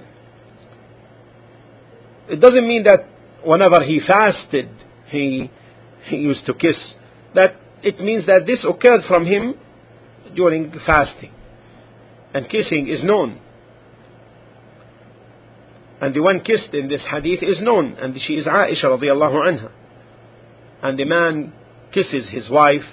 It 2.30 2.40
doesn't 2.42 2.68
mean 2.68 2.84
that 2.84 3.06
whenever 3.44 3.84
he 3.84 4.02
fasted, 4.06 4.70
he, 5.08 5.50
he 6.06 6.18
used 6.18 6.46
to 6.48 6.54
kiss. 6.54 6.78
That 7.36 7.56
it 7.84 8.00
means 8.00 8.26
that 8.26 8.46
this 8.48 8.66
occurred 8.68 9.02
from 9.08 9.26
him 9.26 9.56
during 10.36 10.74
fasting. 10.86 11.32
And 12.34 12.50
kissing 12.50 12.88
is 12.88 13.04
known. 13.04 13.40
And 16.02 16.14
the 16.14 16.20
one 16.20 16.42
kissed 16.42 16.74
in 16.74 16.90
this 16.90 17.02
hadith 17.10 17.42
is 17.42 17.62
known, 17.62 17.94
and 17.94 18.16
she 18.20 18.34
is 18.34 18.46
Aisha 18.46 18.86
radiallahu 18.86 19.36
anha. 19.36 19.72
And 20.82 21.00
the 21.00 21.06
man 21.06 21.54
kisses 21.94 22.28
his 22.30 22.50
wife 22.50 22.84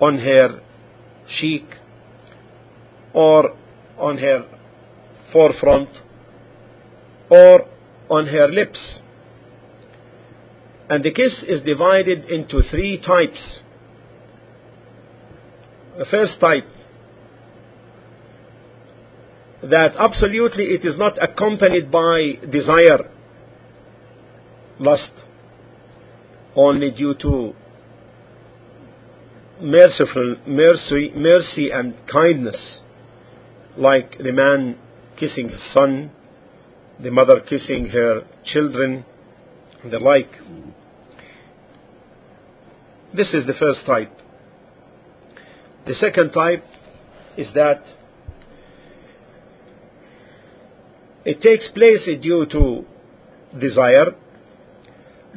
on 0.00 0.18
her 0.18 0.60
cheek 1.39 1.65
or 3.13 3.55
on 3.97 4.17
her 4.17 4.45
forefront 5.31 5.89
or 7.29 7.65
on 8.09 8.27
her 8.27 8.47
lips. 8.47 8.79
And 10.89 11.03
the 11.03 11.11
kiss 11.11 11.43
is 11.47 11.61
divided 11.63 12.25
into 12.25 12.61
three 12.69 12.99
types. 12.99 13.39
The 15.97 16.05
first 16.05 16.39
type, 16.39 16.67
that 19.63 19.93
absolutely 19.97 20.65
it 20.65 20.85
is 20.85 20.97
not 20.97 21.13
accompanied 21.21 21.89
by 21.89 22.33
desire, 22.51 23.09
lust, 24.79 25.11
only 26.55 26.91
due 26.91 27.15
to 27.15 27.55
merciful 29.61 30.37
mercy 30.45 31.11
mercy 31.15 31.69
and 31.71 31.95
kindness 32.11 32.79
like 33.77 34.17
the 34.17 34.31
man 34.31 34.77
kissing 35.17 35.49
his 35.49 35.61
son 35.73 36.11
the 37.01 37.11
mother 37.11 37.39
kissing 37.41 37.89
her 37.89 38.21
children 38.45 39.05
and 39.83 39.91
the 39.91 39.99
like. 39.99 40.31
This 43.13 43.33
is 43.33 43.45
the 43.45 43.53
first 43.53 43.85
type. 43.85 44.11
The 45.87 45.93
second 45.95 46.31
type 46.31 46.65
is 47.37 47.47
that 47.53 47.83
it 51.23 51.41
takes 51.41 51.67
place 51.73 52.07
due 52.21 52.45
to 52.51 52.85
desire 53.59 54.15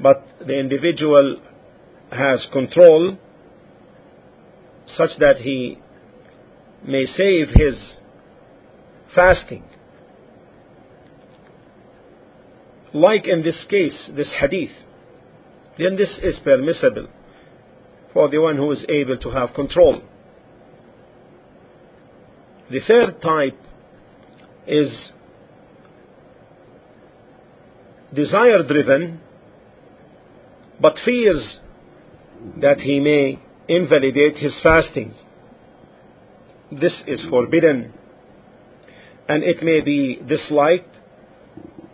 but 0.01 0.27
the 0.47 0.59
individual 0.59 1.41
has 2.11 2.47
control 2.53 3.19
such 4.97 5.11
that 5.19 5.39
he 5.39 5.79
may 6.87 7.07
save 7.07 7.49
his 7.49 7.77
fasting. 9.15 9.65
Like 12.95 13.27
in 13.27 13.43
this 13.43 13.65
case, 13.69 14.11
this 14.17 14.29
hadith, 14.41 14.71
then 15.79 15.97
this 15.97 16.11
is 16.23 16.37
permissible 16.43 17.09
for 18.13 18.29
the 18.29 18.39
one 18.39 18.57
who 18.57 18.73
is 18.73 18.85
able 18.89 19.19
to 19.19 19.31
have 19.31 19.55
control. 19.55 20.03
The 22.71 22.81
third 22.87 23.23
type 23.23 23.59
is 24.67 24.91
desire 28.15 28.63
driven, 28.63 29.21
but 30.81 30.97
fears 31.05 31.59
that 32.61 32.81
he 32.81 33.01
may 33.01 33.41
invalidate 33.69 34.37
his 34.37 34.55
fasting. 34.63 35.15
This 36.73 36.93
is 37.07 37.25
forbidden 37.31 37.93
and 39.29 39.43
it 39.43 39.63
may 39.63 39.81
be 39.81 40.21
disliked 40.27 40.95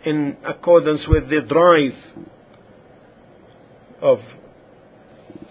in 0.05 0.37
accordance 0.45 1.01
with 1.07 1.29
the 1.29 1.41
drive 1.41 2.25
of 4.01 4.19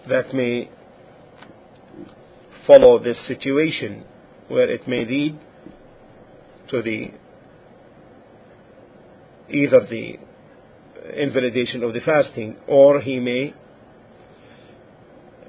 that 0.09 0.33
may 0.33 0.71
follow 2.67 3.03
this 3.03 3.19
situation 3.27 4.05
where 4.49 4.71
it 4.71 4.87
may 4.89 5.05
lead 5.05 5.39
to 6.71 6.83
the 6.83 7.11
either 9.51 9.87
the 9.91 10.19
invalidation 11.17 11.83
of 11.83 11.93
the 11.93 12.01
fasting 12.01 12.57
or 12.67 13.01
he 13.01 13.19
may 13.19 13.53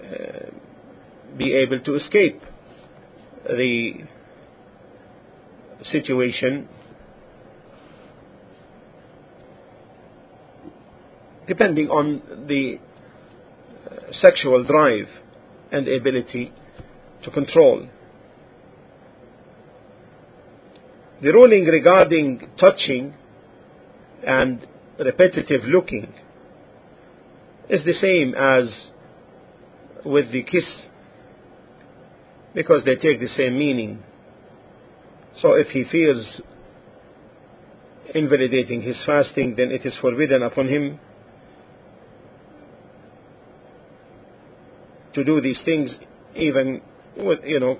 uh, 0.03 0.51
be 1.37 1.53
able 1.53 1.79
to 1.81 1.95
escape 1.95 2.41
the 3.45 3.93
situation 5.83 6.67
depending 11.47 11.89
on 11.89 12.21
the 12.47 12.79
uh, 13.85 14.11
sexual 14.19 14.63
drive 14.63 15.07
and 15.71 15.87
ability 15.87 16.51
to 17.23 17.29
control. 17.29 17.87
The 21.21 21.31
ruling 21.31 21.65
regarding 21.65 22.49
touching 22.59 23.13
and 24.25 24.65
repetitive 24.99 25.63
looking 25.65 26.13
is 27.69 27.83
the 27.85 27.93
same 27.93 28.33
as 28.35 28.89
with 30.05 30.31
the 30.31 30.43
kiss 30.43 30.65
because 32.55 32.83
they 32.85 32.95
take 32.95 33.19
the 33.19 33.27
same 33.37 33.59
meaning. 33.59 34.01
So 35.41 35.53
if 35.53 35.67
he 35.67 35.83
fears 35.91 36.41
invalidating 38.15 38.81
his 38.81 38.95
fasting, 39.05 39.55
then 39.57 39.71
it 39.71 39.85
is 39.85 39.93
forbidden 40.01 40.41
upon 40.41 40.69
him 40.69 40.99
to 45.13 45.23
do 45.23 45.41
these 45.41 45.59
things, 45.65 45.93
even 46.35 46.81
with 47.17 47.39
you 47.43 47.59
know, 47.59 47.77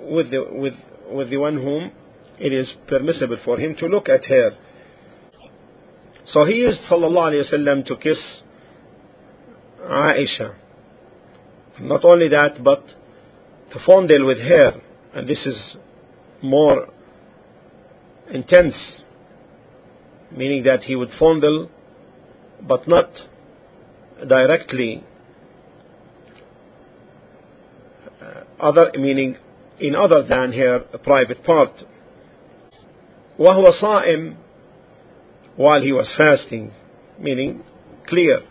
with 0.00 0.30
the 0.30 0.46
with 0.50 0.74
with 1.10 1.30
the 1.30 1.36
one 1.36 1.56
whom 1.56 1.90
it 2.38 2.52
is 2.52 2.72
permissible 2.86 3.38
for 3.44 3.58
him 3.58 3.74
to 3.80 3.86
look 3.86 4.08
at 4.08 4.24
her. 4.26 4.50
So 6.26 6.44
he 6.44 6.54
used 6.54 6.80
sallallahu 6.90 7.32
alaihi 7.32 7.52
wasallam 7.52 7.86
to 7.86 7.96
kiss 7.96 8.18
Aisha. 9.82 10.54
Not 11.80 12.04
only 12.04 12.28
that, 12.28 12.62
but 12.62 12.84
to 13.73 13.79
fondle 13.85 14.25
with 14.25 14.39
her, 14.39 14.81
and 15.13 15.27
this 15.27 15.45
is 15.45 15.75
more 16.41 16.87
intense 18.31 18.75
meaning 20.31 20.63
that 20.63 20.83
he 20.83 20.95
would 20.95 21.09
fondle 21.17 21.69
but 22.61 22.87
not 22.87 23.09
directly 24.27 25.03
uh, 28.21 28.43
other 28.59 28.91
meaning 28.95 29.37
in 29.79 29.95
other 29.95 30.23
than 30.23 30.53
her 30.53 30.79
private 31.03 31.43
part 31.43 31.71
وهو 33.39 33.65
صائم 33.81 34.35
while 35.55 35.81
he 35.81 35.91
was 35.91 36.07
fasting 36.17 36.71
meaning 37.17 37.63
clear 38.07 38.41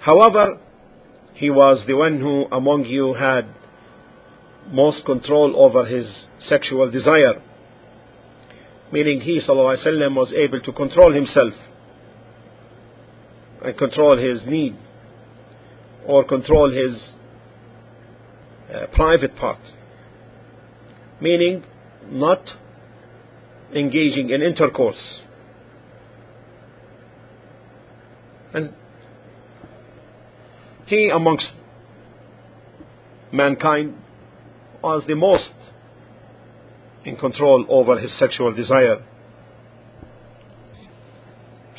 however 0.00 0.58
he 1.38 1.50
was 1.50 1.84
the 1.86 1.94
one 1.94 2.20
who 2.20 2.46
among 2.52 2.84
you 2.84 3.14
had 3.14 3.46
most 4.70 5.04
control 5.04 5.54
over 5.56 5.84
his 5.84 6.06
sexual 6.48 6.90
desire 6.90 7.42
meaning 8.92 9.20
he 9.20 9.40
وسلم, 9.48 10.14
was 10.14 10.32
able 10.32 10.60
to 10.60 10.72
control 10.72 11.12
himself 11.12 11.52
and 13.62 13.76
control 13.76 14.16
his 14.16 14.42
need 14.46 14.76
or 16.06 16.24
control 16.24 16.70
his 16.70 17.14
uh, 18.72 18.86
private 18.92 19.34
part 19.36 19.58
meaning 21.20 21.64
not 22.10 22.42
engaging 23.74 24.30
in 24.30 24.42
intercourse 24.42 25.20
and 28.52 28.72
he 30.89 31.11
amongst 31.13 31.47
mankind 33.31 33.93
was 34.83 35.03
the 35.07 35.15
most 35.15 35.51
in 37.05 37.15
control 37.15 37.65
over 37.69 37.99
his 37.99 38.17
sexual 38.17 38.53
desire. 38.53 38.97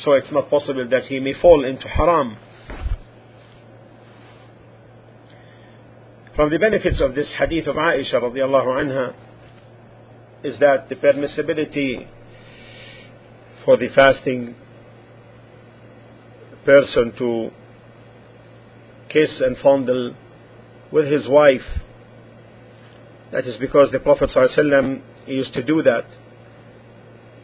So 0.04 0.12
it's 0.12 0.30
not 0.30 0.48
possible 0.48 0.88
that 0.88 1.04
he 1.04 1.18
may 1.18 1.34
fall 1.34 1.64
into 1.64 1.88
haram. 1.88 2.36
From 6.36 6.50
the 6.50 6.58
benefits 6.58 7.00
of 7.00 7.14
this 7.14 7.28
hadith 7.36 7.66
of 7.66 7.76
Aisha 7.76 8.14
radiallahu 8.14 8.66
anha 8.66 9.14
is 10.44 10.58
that 10.60 10.88
the 10.88 10.94
permissibility 10.94 12.06
for 13.64 13.76
the 13.76 13.88
fasting 13.94 14.54
person 16.64 17.12
to 17.18 17.50
kiss 19.09 19.41
and 19.41 19.57
fondle 19.57 20.15
with 20.91 21.07
his 21.11 21.27
wife. 21.27 21.61
That 23.31 23.45
is 23.45 23.57
because 23.57 23.91
the 23.91 23.99
Prophet 23.99 24.29
ﷺ 24.35 25.01
used 25.27 25.53
to 25.53 25.63
do 25.63 25.81
that. 25.83 26.05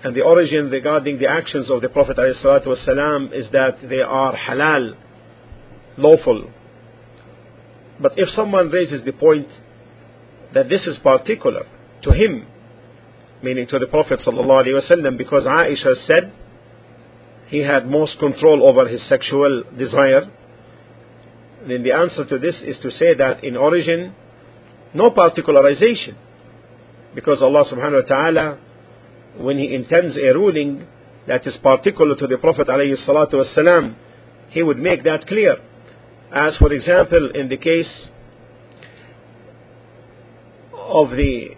And 0.03 0.15
the 0.15 0.21
origin 0.21 0.69
regarding 0.69 1.19
the 1.19 1.29
actions 1.29 1.69
of 1.69 1.81
the 1.81 1.89
Prophet 1.89 2.17
ﷺ 2.17 3.33
is 3.33 3.51
that 3.51 3.77
they 3.87 4.01
are 4.01 4.35
halal, 4.35 4.95
lawful. 5.97 6.49
But 7.99 8.13
if 8.17 8.29
someone 8.29 8.69
raises 8.69 9.03
the 9.05 9.13
point 9.13 9.47
that 10.53 10.69
this 10.69 10.87
is 10.87 10.97
particular 10.99 11.65
to 12.03 12.11
him, 12.11 12.47
meaning 13.43 13.67
to 13.67 13.79
the 13.79 13.87
Prophet 13.87 14.19
ﷺ, 14.25 15.17
because 15.17 15.43
Aisha 15.43 15.95
said 16.07 16.33
he 17.47 17.59
had 17.59 17.87
most 17.87 18.17
control 18.19 18.67
over 18.69 18.87
his 18.87 19.07
sexual 19.07 19.63
desire, 19.77 20.31
then 21.70 21.82
the 21.82 21.92
answer 21.92 22.24
to 22.24 22.38
this 22.38 22.56
is 22.62 22.76
to 22.82 22.90
say 22.90 23.14
that 23.14 23.42
in 23.44 23.56
origin, 23.56 24.14
no 24.94 25.10
particularization. 25.10 26.14
Because 27.14 27.42
Allah 27.42 27.64
subhanahu 27.70 28.02
wa 28.02 28.08
ta'ala, 28.08 28.58
when 29.38 29.58
He 29.58 29.74
intends 29.74 30.16
a 30.16 30.32
ruling 30.32 30.86
that 31.26 31.46
is 31.46 31.56
particular 31.62 32.14
to 32.16 32.26
the 32.26 32.38
Prophet 32.38 32.68
alayhi 32.68 32.96
salatu 33.06 33.34
wasalam, 33.34 33.96
He 34.50 34.62
would 34.62 34.78
make 34.78 35.04
that 35.04 35.26
clear. 35.26 35.56
As 36.32 36.56
for 36.56 36.72
example, 36.72 37.30
in 37.34 37.48
the 37.48 37.56
case 37.56 38.08
of 40.72 41.10
the 41.10 41.56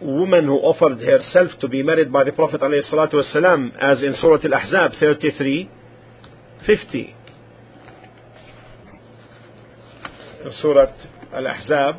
woman 0.00 0.46
who 0.46 0.54
offered 0.54 0.98
herself 1.00 1.58
to 1.60 1.68
be 1.68 1.82
married 1.82 2.12
by 2.12 2.24
the 2.24 2.32
Prophet 2.32 2.60
ﷺ, 2.60 3.76
as 3.80 4.02
in 4.02 4.14
Surah 4.20 4.38
Al-Ahzab 4.44 4.98
33, 5.00 5.70
50. 6.66 7.14
Surah 10.60 10.92
Al-Ahzab 11.32 11.96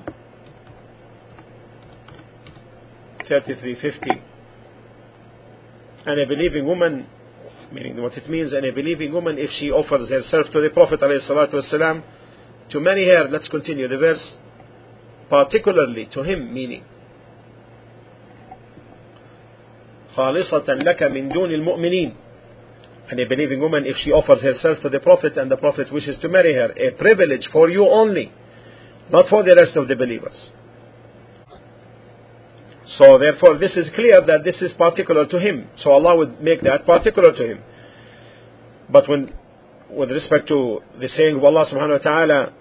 3350 3.27 4.21
and 6.05 6.19
a 6.19 6.25
believing 6.25 6.65
woman 6.65 7.05
meaning 7.71 8.01
what 8.01 8.13
it 8.13 8.29
means 8.29 8.53
and 8.53 8.65
a 8.65 8.71
believing 8.71 9.11
woman 9.11 9.37
if 9.37 9.49
she 9.59 9.69
offers 9.69 10.09
herself 10.09 10.47
to 10.53 10.61
the 10.61 10.69
Prophet 10.69 10.99
والسلام, 11.01 12.01
to 12.69 12.79
marry 12.79 13.05
her 13.07 13.27
let's 13.29 13.49
continue 13.49 13.87
the 13.87 13.97
verse 13.97 14.37
particularly 15.29 16.07
to 16.11 16.23
him 16.23 16.53
meaning 16.53 16.83
خالصة 20.15 20.73
لك 20.83 21.03
من 21.03 21.29
دون 21.29 21.51
المؤمنين 21.51 22.13
and 23.09 23.19
a 23.19 23.27
believing 23.27 23.59
woman 23.59 23.85
if 23.85 23.97
she 24.03 24.11
offers 24.11 24.41
herself 24.41 24.77
to 24.83 24.89
the 24.89 24.99
Prophet 24.99 25.37
and 25.37 25.49
the 25.49 25.57
Prophet 25.57 25.91
wishes 25.91 26.15
to 26.21 26.29
marry 26.29 26.53
her 26.53 26.71
a 26.77 26.91
privilege 26.91 27.47
for 27.51 27.69
you 27.69 27.87
only 27.87 28.31
not 29.11 29.27
for 29.27 29.43
the 29.43 29.55
rest 29.59 29.75
of 29.75 29.87
the 29.87 29.95
believers. 29.95 30.51
So 32.97 33.17
therefore 33.17 33.57
this 33.57 33.71
is 33.75 33.89
clear 33.95 34.21
that 34.27 34.43
this 34.43 34.61
is 34.61 34.71
particular 34.77 35.25
to 35.27 35.39
him. 35.39 35.67
So 35.77 35.91
Allah 35.91 36.15
would 36.15 36.41
make 36.41 36.61
that 36.61 36.85
particular 36.85 37.33
to 37.33 37.45
him. 37.51 37.63
But 38.91 39.09
when 39.09 39.33
with 39.89 40.11
respect 40.11 40.47
to 40.49 40.81
the 40.99 41.09
saying 41.09 41.37
of 41.37 41.43
Allah 41.43 41.65
subhanahu 41.71 42.03
wa 42.03 42.11
ta'ala 42.11 42.53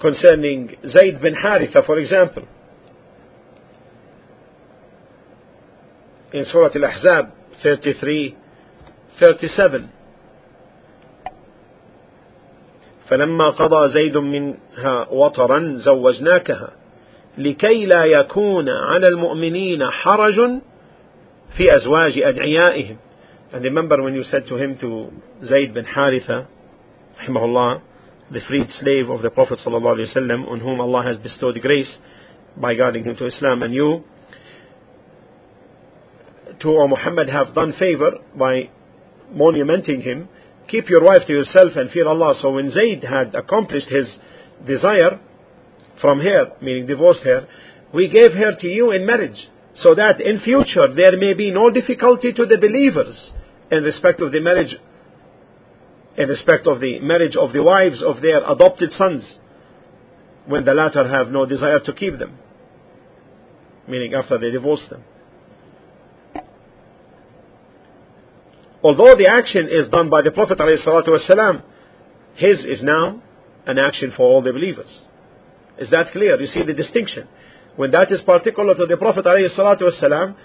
concerning 0.00 0.76
Zayd 0.86 1.20
bin 1.22 1.34
Haritha 1.34 1.84
for 1.86 1.98
example 1.98 2.44
in 6.32 6.44
Surah 6.52 6.68
Al-Ahzab 6.74 7.32
33 7.62 8.36
37 9.20 9.88
فلما 13.08 13.50
قضى 13.50 13.88
زيد 13.88 14.16
منها 14.16 15.08
وطرا 15.10 15.72
زوجناكها 15.74 16.70
لكي 17.38 17.86
لا 17.86 18.04
يكون 18.04 18.68
على 18.68 19.08
المؤمنين 19.08 19.84
حرج 19.84 20.40
في 21.56 21.76
أزواج 21.76 22.18
أدعيائهم 22.18 22.96
And 23.50 23.64
remember 23.64 24.02
when 24.02 24.14
you 24.14 24.24
said 24.24 24.46
to 24.48 24.56
him 24.56 24.76
to 24.78 25.10
Zayd 25.46 25.72
bin 25.72 25.86
Haritha 25.86 26.46
rahimahullah, 27.22 27.80
the 28.30 28.40
freed 28.46 28.68
slave 28.78 29.08
of 29.08 29.22
the 29.22 29.30
Prophet 29.30 29.58
sallallahu 29.64 29.96
alaihi 29.96 30.14
wasallam 30.14 30.46
on 30.50 30.60
whom 30.60 30.80
Allah 30.82 31.02
has 31.02 31.16
bestowed 31.16 31.58
grace 31.62 31.88
by 32.58 32.74
guiding 32.74 33.04
him 33.04 33.16
to 33.16 33.26
Islam 33.26 33.62
and 33.62 33.72
you 33.72 34.04
to 36.60 36.68
O 36.68 36.88
Muhammad 36.88 37.30
have 37.30 37.54
done 37.54 37.72
favor 37.78 38.18
by 38.36 38.68
monumenting 39.32 40.00
him 40.02 40.28
keep 40.68 40.88
your 40.88 41.02
wife 41.02 41.26
to 41.26 41.32
yourself 41.32 41.72
and 41.76 41.90
fear 41.90 42.06
Allah. 42.06 42.34
So 42.40 42.52
when 42.52 42.70
Zayd 42.70 43.02
had 43.02 43.34
accomplished 43.34 43.88
his 43.88 44.06
desire 44.66 45.18
from 46.00 46.20
her, 46.20 46.52
meaning 46.60 46.86
divorced 46.86 47.22
her, 47.24 47.48
we 47.92 48.08
gave 48.08 48.32
her 48.32 48.54
to 48.54 48.66
you 48.66 48.92
in 48.92 49.06
marriage, 49.06 49.48
so 49.74 49.94
that 49.94 50.20
in 50.20 50.40
future 50.40 50.92
there 50.94 51.16
may 51.16 51.34
be 51.34 51.50
no 51.50 51.70
difficulty 51.70 52.32
to 52.32 52.46
the 52.46 52.58
believers 52.58 53.32
in 53.70 53.82
respect 53.82 54.20
of 54.20 54.32
the 54.32 54.40
marriage, 54.40 54.76
in 56.16 56.28
respect 56.28 56.66
of 56.66 56.80
the 56.80 57.00
marriage 57.00 57.36
of 57.36 57.52
the 57.52 57.62
wives 57.62 58.02
of 58.02 58.20
their 58.20 58.38
adopted 58.50 58.90
sons, 58.96 59.38
when 60.46 60.64
the 60.64 60.74
latter 60.74 61.06
have 61.08 61.28
no 61.28 61.46
desire 61.46 61.80
to 61.80 61.92
keep 61.92 62.18
them, 62.18 62.38
meaning 63.86 64.14
after 64.14 64.38
they 64.38 64.50
divorce 64.50 64.82
them. 64.90 65.02
Although 68.82 69.14
the 69.16 69.28
action 69.30 69.68
is 69.70 69.88
done 69.90 70.10
by 70.10 70.22
the 70.22 70.30
Prophet 70.30 70.58
ﷺ, 70.58 71.62
his 72.34 72.60
is 72.60 72.82
now 72.82 73.22
an 73.66 73.78
action 73.78 74.12
for 74.16 74.22
all 74.22 74.42
the 74.42 74.52
believers. 74.52 75.06
Is 75.78 75.90
that 75.90 76.12
clear? 76.12 76.40
You 76.40 76.46
see 76.46 76.62
the 76.62 76.72
distinction. 76.74 77.28
When 77.76 77.90
that 77.92 78.10
is 78.10 78.20
particular 78.22 78.74
to 78.74 78.86
the 78.86 78.96
Prophet 78.96 79.24
ﷺ, 79.24 80.36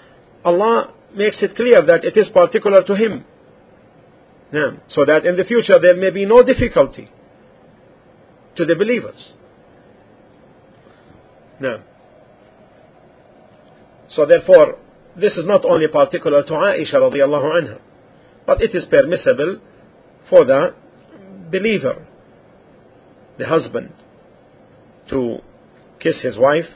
Allah 0.44 0.94
makes 1.14 1.42
it 1.42 1.56
clear 1.56 1.84
that 1.86 2.04
it 2.04 2.16
is 2.16 2.28
particular 2.32 2.82
to 2.84 2.94
him. 2.94 3.24
Yeah. 4.52 4.70
So 4.88 5.04
that 5.04 5.24
in 5.26 5.36
the 5.36 5.44
future 5.44 5.74
there 5.80 5.96
may 5.96 6.10
be 6.10 6.24
no 6.26 6.42
difficulty 6.42 7.10
to 8.56 8.64
the 8.64 8.76
believers. 8.76 9.34
No. 11.60 11.80
So 14.10 14.26
therefore, 14.26 14.78
this 15.16 15.32
is 15.32 15.44
not 15.44 15.64
only 15.64 15.88
particular 15.88 16.42
to 16.44 16.52
Aisha 16.52 16.94
radiallahu 16.94 17.62
anha. 17.62 17.78
But 18.46 18.62
it 18.62 18.74
is 18.74 18.84
permissible 18.84 19.60
for 20.28 20.44
the 20.44 20.74
believer, 21.50 22.06
the 23.38 23.46
husband, 23.46 23.92
to 25.10 25.38
kiss 26.00 26.20
his 26.20 26.36
wife 26.36 26.66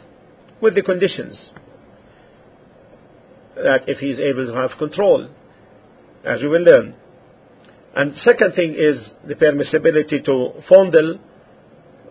with 0.60 0.74
the 0.74 0.82
conditions 0.82 1.50
that 3.56 3.88
if 3.88 3.98
he 3.98 4.10
is 4.10 4.18
able 4.18 4.46
to 4.46 4.54
have 4.54 4.78
control, 4.78 5.28
as 6.24 6.40
we 6.42 6.48
will 6.48 6.62
learn. 6.62 6.94
And 7.94 8.14
second 8.26 8.52
thing 8.54 8.74
is 8.78 9.12
the 9.26 9.34
permissibility 9.34 10.24
to 10.24 10.62
fondle 10.68 11.18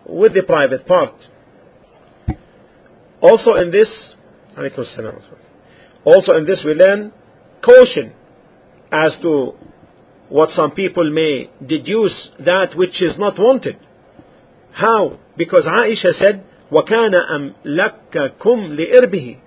with 0.06 0.34
the 0.34 0.42
private 0.42 0.86
part. 0.86 1.14
Also 3.20 3.54
in 3.54 3.70
this, 3.70 3.88
also 6.04 6.32
in 6.36 6.46
this 6.46 6.62
we 6.64 6.74
learn 6.74 7.12
caution 7.64 8.12
as 8.91 9.13
to 9.21 9.53
what 10.29 10.49
some 10.55 10.71
people 10.71 11.09
may 11.11 11.49
deduce 11.65 12.29
that 12.39 12.75
which 12.75 13.01
is 13.01 13.17
not 13.17 13.37
wanted. 13.37 13.77
How? 14.71 15.19
Because 15.37 15.65
Aisha 15.65 16.13
said, 16.23 16.43
وَكَانَ 16.71 17.13
أَمْلَكَكُمْ 17.65 18.77
لِإِرْبِهِ 18.79 19.39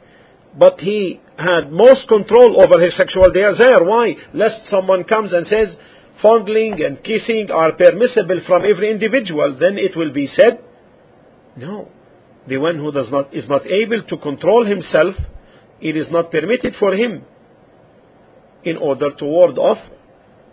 But 0.59 0.81
he 0.81 1.21
had 1.39 1.73
most 1.73 2.07
control 2.09 2.62
over 2.62 2.81
his 2.81 2.97
sexual 2.97 3.31
desire. 3.33 3.83
Why? 3.83 4.15
Lest 4.33 4.69
someone 4.71 5.05
comes 5.05 5.33
and 5.33 5.47
says, 5.47 5.75
fondling 6.23 6.83
and 6.85 7.03
kissing 7.03 7.49
are 7.53 7.73
permissible 7.73 8.41
from 8.47 8.65
every 8.65 8.91
individual. 8.91 9.57
Then 9.59 9.79
it 9.79 9.97
will 9.97 10.12
be 10.12 10.29
said, 10.29 10.61
no. 11.57 11.89
The 12.49 12.59
one 12.59 12.77
who 12.79 12.93
does 12.93 13.11
not, 13.11 13.35
is 13.35 13.49
not 13.49 13.67
able 13.67 14.05
to 14.05 14.17
control 14.19 14.65
himself, 14.65 15.17
it 15.81 15.97
is 15.97 16.07
not 16.11 16.31
permitted 16.31 16.75
for 16.79 16.95
him 16.95 17.25
in 18.63 18.78
order 18.78 19.12
to 19.12 19.26
ward 19.26 19.58
off 19.58 19.80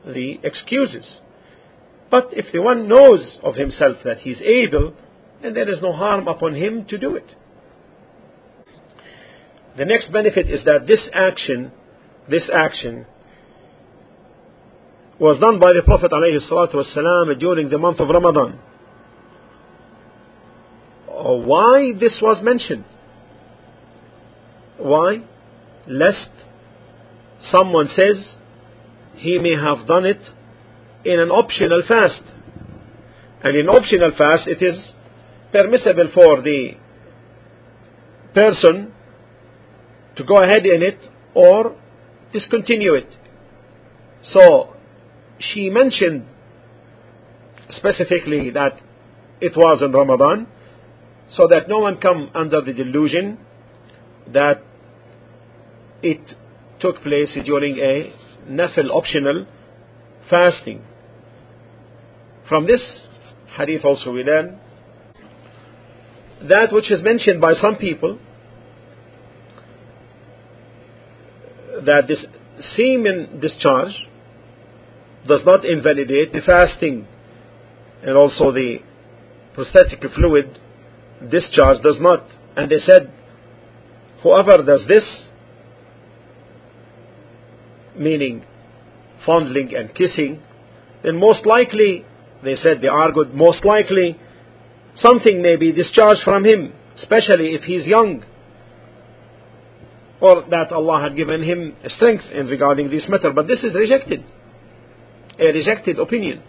the 0.05 0.39
excuses. 0.43 1.21
But 2.11 2.29
if 2.33 2.47
the 2.53 2.61
one 2.61 2.89
knows 2.89 3.39
of 3.43 3.55
himself 3.55 3.99
that 4.05 4.19
he 4.19 4.31
is 4.31 4.41
able, 4.41 4.95
then 5.43 5.55
there 5.55 5.71
is 5.71 5.83
no 5.83 5.93
harm 5.93 6.27
upon 6.27 6.55
him 6.55 6.87
to 6.87 6.99
do 6.99 7.17
it. 7.17 7.35
The 9.77 9.85
next 9.85 10.11
benefit 10.13 10.51
is 10.51 10.65
that 10.65 10.87
this 10.87 11.01
action, 11.13 11.71
this 12.29 12.51
action, 12.53 13.07
was 15.21 15.39
done 15.39 15.59
by 15.59 15.73
the 15.73 15.83
Prophet 15.85 16.11
ﷺ 16.11 17.39
during 17.39 17.69
the 17.69 17.79
month 17.79 18.01
of 18.01 18.09
Ramadan. 18.09 18.59
Uh, 21.09 21.35
why 21.35 21.93
this 21.99 22.19
was 22.23 22.43
mentioned? 22.43 22.85
Why? 24.79 25.25
Lest 25.87 26.31
someone 27.51 27.89
says 27.95 28.25
he 29.15 29.39
may 29.39 29.55
have 29.55 29.87
done 29.87 30.05
it 30.05 30.21
in 31.05 31.21
an 31.21 31.31
optional 31.31 31.83
fast. 31.87 32.23
And 33.43 33.57
in 33.57 33.69
optional 33.69 34.13
fast, 34.17 34.49
it 34.49 34.63
is 34.63 34.93
permissible 35.53 36.11
for 36.13 36.43
the 36.43 36.73
person 38.35 38.93
to 40.17 40.25
go 40.25 40.37
ahead 40.37 40.67
in 40.67 40.83
it 40.83 40.99
or 41.35 41.77
discontinue 42.33 42.95
it. 42.95 43.15
So, 44.33 44.75
she 45.39 45.71
mentioned 45.71 46.27
specifically 47.71 48.51
that 48.51 48.81
it 49.41 49.57
was 49.57 49.83
in 49.83 49.93
Ramadan 49.93 50.49
so 51.31 51.47
that 51.49 51.69
no 51.69 51.79
one 51.79 51.99
come 52.01 52.31
under 52.35 52.61
the 52.61 52.73
delusion 52.73 53.39
that 54.33 54.63
it 56.03 56.37
took 56.81 57.03
place 57.03 57.37
during 57.45 57.77
a 57.79 58.13
nafil 58.49 58.91
optional 58.91 59.47
fasting. 60.31 60.83
From 62.49 62.67
this 62.67 62.81
hadith 63.57 63.85
also 63.85 64.13
we 64.13 64.23
learn 64.23 64.59
that 66.49 66.73
which 66.73 66.91
is 66.91 67.03
mentioned 67.03 67.41
by 67.41 67.55
some 67.55 67.77
people 67.77 68.19
that 71.85 72.07
this 72.07 72.25
semen 72.77 73.41
discharge 73.41 74.09
does 75.27 75.41
not 75.45 75.65
invalidate 75.65 76.33
the 76.33 76.41
fasting 76.41 77.07
and 78.03 78.17
also 78.17 78.53
the 78.53 78.79
prostatic 79.55 80.01
fluid 80.15 80.59
discharge 81.31 81.83
does 81.83 81.97
not. 82.01 82.27
And 82.57 82.71
they 82.71 82.79
said, 82.79 83.13
whoever 84.23 84.63
does 84.63 84.83
this, 84.89 85.05
meaning 87.99 88.45
fondling 89.27 89.75
and 89.75 89.95
kissing, 89.95 90.43
then 91.03 91.19
most 91.19 91.47
likely, 91.47 92.05
they 92.43 92.57
said, 92.57 92.81
they 92.81 92.89
argued, 92.89 93.35
most 93.35 93.65
likely 93.65 94.17
something 94.97 95.43
may 95.43 95.57
be 95.57 95.73
discharged 95.73 96.23
from 96.25 96.45
him, 96.45 96.73
especially 96.97 97.55
if 97.55 97.63
he's 97.63 97.87
young, 97.87 98.25
or 100.21 100.45
that 100.51 100.73
Allah 100.73 101.01
had 101.03 101.17
given 101.17 101.43
him 101.43 101.77
strength 101.87 102.25
in 102.33 102.47
regarding 102.47 102.91
this 102.91 103.05
matter. 103.09 103.33
But 103.33 103.47
this 103.47 103.63
is 103.63 103.75
rejected, 103.75 104.25
a 105.39 105.47
rejected 105.47 105.99
opinion. 105.99 106.43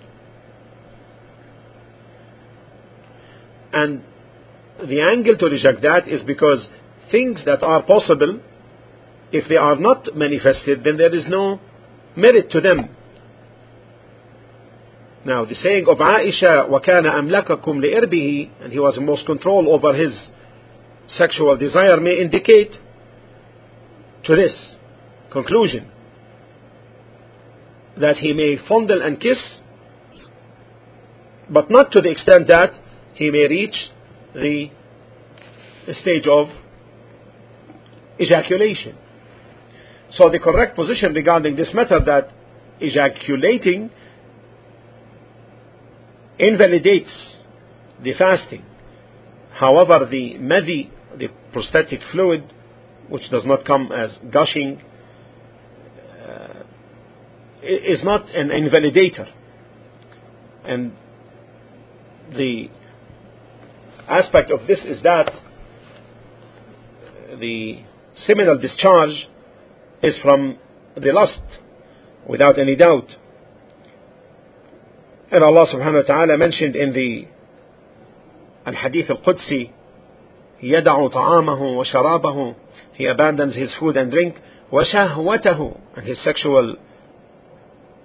And 3.72 4.04
the 4.80 5.02
angle 5.02 5.38
to 5.38 5.46
reject 5.46 5.84
that 5.84 6.08
is 6.08 6.22
because 6.26 6.68
things 7.12 7.42
that 7.46 7.62
are 7.62 7.84
possible, 7.84 8.40
if 9.33 9.49
they 9.49 9.57
are 9.57 9.77
not 9.77 10.15
manifested, 10.15 10.85
then 10.85 10.97
there 10.97 11.15
is 11.15 11.25
no 11.29 11.61
merit 12.17 12.51
to 12.51 12.61
them. 12.61 12.89
Now, 15.25 15.45
the 15.45 15.55
saying 15.55 15.87
of 15.89 15.99
Aisha, 15.99 16.69
وَكَانَ 16.69 17.07
أَمْلَكَكُمْ 17.07 17.83
لِإِرْبِهِ 17.83 18.51
and 18.63 18.73
he 18.73 18.79
was 18.79 18.97
in 18.99 19.07
most 19.07 19.25
control 19.27 19.73
over 19.73 19.95
his 19.95 20.13
sexual 21.17 21.57
desire 21.57 21.99
may 21.99 22.21
indicate 22.21 22.73
to 24.25 24.37
this 24.37 24.53
conclusion 25.33 25.91
that 28.01 28.17
he 28.17 28.33
may 28.33 28.57
fondle 28.69 29.03
and 29.03 29.21
kiss, 29.21 29.39
but 31.51 31.71
not 31.71 31.91
to 31.93 32.01
the 32.01 32.11
extent 32.11 32.49
that 32.49 32.73
he 33.15 33.31
may 33.31 33.47
reach 33.49 33.75
the 34.35 34.71
stage 36.01 36.27
of 36.27 36.49
ejaculation. 38.21 38.97
So 40.12 40.30
the 40.30 40.40
correct 40.40 40.76
position 40.76 41.14
regarding 41.14 41.56
this 41.56 41.70
matter 41.74 42.00
that 42.06 42.30
ejaculating 42.80 43.92
invalidates 46.40 47.10
the 48.02 48.14
fasting. 48.18 48.64
However, 49.52 50.08
the 50.10 50.36
madhi, 50.36 50.90
the 51.18 51.28
prostatic 51.52 52.00
fluid, 52.12 52.52
which 53.10 53.30
does 53.30 53.44
not 53.46 53.66
come 53.66 53.92
as 53.92 54.18
gushing, 54.32 54.82
uh, 56.26 56.64
is 57.62 58.04
not 58.04 58.30
an 58.30 58.50
invalidator. 58.50 59.28
And 60.64 60.94
the 62.36 62.70
aspect 64.08 64.50
of 64.52 64.66
this 64.66 64.80
is 64.86 65.02
that 65.04 65.32
the 67.40 67.84
seminal 68.26 68.58
discharge 68.58 69.28
is 70.03 70.15
from 70.23 70.59
the 70.97 71.13
lust, 71.13 71.41
without 72.29 72.59
any 72.59 72.77
doubt. 72.77 73.09
And 75.31 75.43
Allah 75.43 75.67
subhanahu 75.73 76.09
wa 76.09 76.15
ta'ala 76.15 76.39
mentioned 76.39 76.77
in 76.77 76.93
the 76.93 77.27
Al-Hadith 78.67 79.11
Al-Qudsi, 79.11 79.71
يدع 80.63 81.09
طعامه 81.09 81.61
وشرابه 81.61 82.55
He 82.95 83.07
abandons 83.07 83.55
his 83.55 83.71
food 83.79 83.97
and 83.97 84.11
drink 84.11 84.37
وشهوته 84.73 85.81
and 85.97 86.07
his 86.07 86.23
sexual 86.23 86.77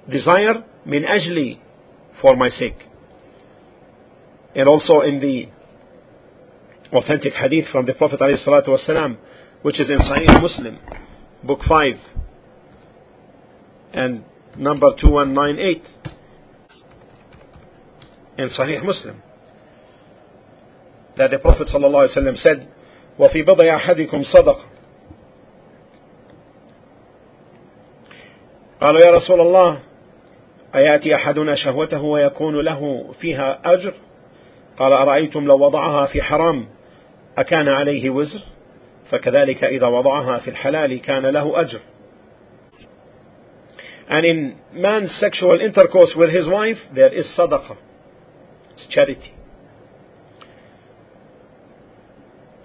desire 0.09 0.63
من 0.85 1.05
أجلي 1.05 1.59
for 2.21 2.35
my 2.35 2.49
sake. 2.49 2.77
And 4.55 4.67
also 4.67 5.01
in 5.01 5.19
the 5.19 5.47
authentic 6.91 7.33
hadith 7.33 7.65
from 7.71 7.85
the 7.85 7.93
Prophet 7.93 8.19
ﷺ, 8.19 9.17
which 9.61 9.79
is 9.79 9.89
in 9.89 9.99
Sahih 9.99 10.41
Muslim, 10.41 10.79
book 11.46 11.60
5, 11.68 11.94
and 13.92 14.24
number 14.56 14.88
2198, 15.00 15.82
in 18.38 18.48
Sahih 18.50 18.84
Muslim, 18.84 19.22
that 21.16 21.30
the 21.30 21.38
Prophet 21.38 21.68
ﷺ 21.68 22.38
said, 22.38 22.68
وفي 23.18 23.42
بضع 23.42 23.76
أحدكم 23.76 24.22
صدقة 24.22 24.64
قالوا 28.80 29.00
يا 29.06 29.10
رسول 29.10 29.40
الله 29.40 29.78
أيأتي 30.74 31.14
أحدنا 31.14 31.54
شهوته 31.54 32.02
ويكون 32.02 32.60
له 32.60 33.12
فيها 33.20 33.60
أجر؟ 33.64 33.94
قال 34.78 34.92
أرأيتم 34.92 35.44
لو 35.44 35.58
وضعها 35.58 36.06
في 36.06 36.22
حرام 36.22 36.66
أكان 37.38 37.68
عليه 37.68 38.10
وزر؟ 38.10 38.40
فكذلك 39.13 39.63
إذا 39.63 39.87
وضعها 39.87 40.37
في 40.37 40.49
الحلال 40.49 41.01
كان 41.01 41.25
له 41.25 41.61
أجر 41.61 41.79
and 44.11 44.25
in 44.25 44.55
man's 44.73 45.11
sexual 45.19 45.59
intercourse 45.61 46.15
with 46.15 46.31
his 46.31 46.47
wife 46.47 46.77
there 46.95 47.13
is 47.13 47.25
sadaqah 47.37 47.77
it's 48.71 48.85
charity 48.89 49.33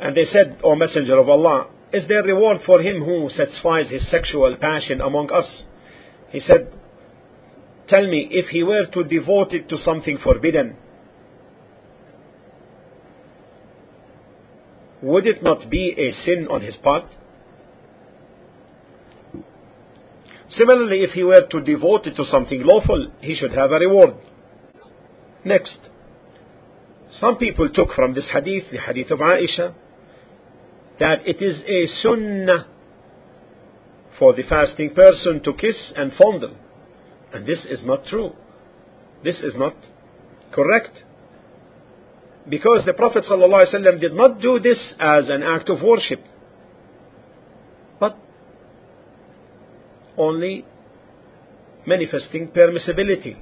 and 0.01 0.17
they 0.17 0.25
said 0.25 0.59
O 0.63 0.75
Messenger 0.75 1.19
of 1.19 1.29
Allah 1.29 1.69
is 1.95 2.09
there 2.09 2.25
reward 2.25 2.59
for 2.67 2.81
him 2.81 3.05
who 3.05 3.31
satisfies 3.31 3.89
his 3.89 4.11
sexual 4.11 4.57
passion 4.57 5.01
among 5.01 5.31
us? 5.31 5.63
He 6.31 6.41
said, 6.41 6.73
Tell 7.87 8.05
me, 8.09 8.27
if 8.33 8.47
he 8.49 8.65
were 8.65 8.87
to 8.87 9.05
devote 9.05 9.53
it 9.53 9.69
to 9.69 9.79
something 9.79 10.19
forbidden, 10.19 10.77
would 15.02 15.26
it 15.26 15.42
not 15.44 15.70
be 15.70 15.94
a 15.98 16.12
sin 16.26 16.48
on 16.50 16.62
his 16.62 16.76
part? 16.78 17.06
Similarly, 20.50 21.04
if 21.04 21.12
he 21.12 21.24
were 21.24 21.48
to 21.50 21.62
devote 21.62 22.08
it 22.08 22.16
to 22.16 22.26
something 22.26 22.64
lawful, 22.64 23.12
he 23.22 23.36
should 23.36 23.52
have 23.52 23.72
a 23.72 23.80
reward. 23.80 24.16
Next, 25.46 25.78
some 27.12 27.38
people 27.38 27.70
took 27.70 27.94
from 27.94 28.14
this 28.14 28.28
hadith, 28.34 28.66
the 28.72 28.80
hadith 28.80 29.12
of 29.12 29.20
Aisha, 29.20 29.74
that 31.00 31.26
it 31.28 31.42
is 31.42 31.62
a 31.62 31.88
sunnah 32.02 32.68
for 34.18 34.34
the 34.34 34.44
fasting 34.44 34.94
person 34.94 35.42
to 35.44 35.54
kiss 35.54 35.78
and 35.96 36.12
fondle. 36.22 36.56
And 37.34 37.46
this 37.46 37.66
is 37.66 37.80
not 37.84 38.06
true. 38.06 38.34
This 39.24 39.38
is 39.38 39.54
not 39.56 39.76
correct. 40.52 41.04
Because 42.50 42.84
the 42.86 42.94
Prophet 42.94 43.26
ﷺ 43.30 44.02
did 44.02 44.14
not 44.14 44.42
do 44.42 44.60
this 44.60 44.78
as 45.00 45.30
an 45.30 45.44
act 45.44 45.70
of 45.70 45.82
worship, 45.84 46.24
but 48.00 48.18
only 50.18 50.66
manifesting 51.86 52.48
permissibility. 52.48 53.38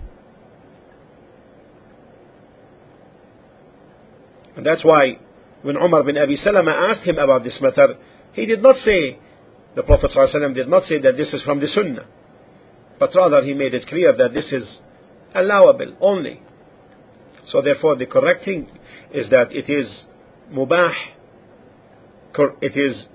And 4.58 4.66
that's 4.66 4.84
why 4.84 5.20
when 5.62 5.78
Umar 5.78 6.04
bin 6.04 6.18
Abi 6.18 6.36
Salama 6.38 6.72
asked 6.72 7.08
him 7.08 7.18
about 7.18 7.44
this 7.44 7.58
matter, 7.62 7.96
he 8.34 8.46
did 8.46 8.62
not 8.62 8.76
say, 8.84 9.20
the 9.76 9.84
Prophet 9.84 10.12
ﷺ 10.14 10.54
did 10.54 10.68
not 10.68 10.84
say 10.86 11.00
that 11.00 11.16
this 11.16 11.34
is 11.34 11.42
from 11.44 11.60
the 11.60 11.68
Sunnah, 11.68 12.06
but 13.00 13.12
rather 13.16 13.42
he 13.44 13.54
made 13.54 13.74
it 13.74 13.88
clear 13.88 14.16
that 14.18 14.34
this 14.34 14.52
is 14.52 14.80
allowable 15.34 15.96
only. 16.02 16.42
So 17.50 17.62
therefore 17.62 17.96
the 17.96 18.08
correct 18.08 18.44
thing 18.44 18.68
is 19.13 19.29
that 19.31 19.53
it 19.53 19.71
is 19.71 19.89
mubah, 20.53 20.93
it 22.61 22.77
is 22.77 23.07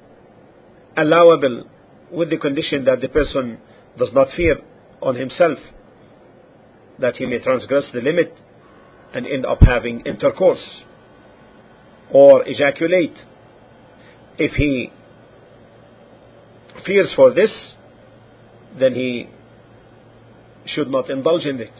allowable 0.95 1.69
with 2.11 2.29
the 2.29 2.37
condition 2.37 2.85
that 2.85 3.01
the 3.01 3.09
person 3.09 3.59
does 3.97 4.09
not 4.13 4.27
fear 4.35 4.57
on 5.01 5.15
himself 5.15 5.57
that 6.99 7.15
he 7.15 7.25
may 7.25 7.39
transgress 7.39 7.85
the 7.93 8.01
limit 8.01 8.33
and 9.13 9.25
end 9.27 9.45
up 9.45 9.59
having 9.61 10.01
intercourse 10.01 10.81
or 12.11 12.43
ejaculate. 12.47 13.15
If 14.37 14.53
he 14.53 14.91
fears 16.85 17.11
for 17.15 17.33
this, 17.33 17.51
then 18.79 18.93
he 18.93 19.29
should 20.65 20.89
not 20.89 21.09
indulge 21.09 21.45
in 21.45 21.59
it. 21.59 21.73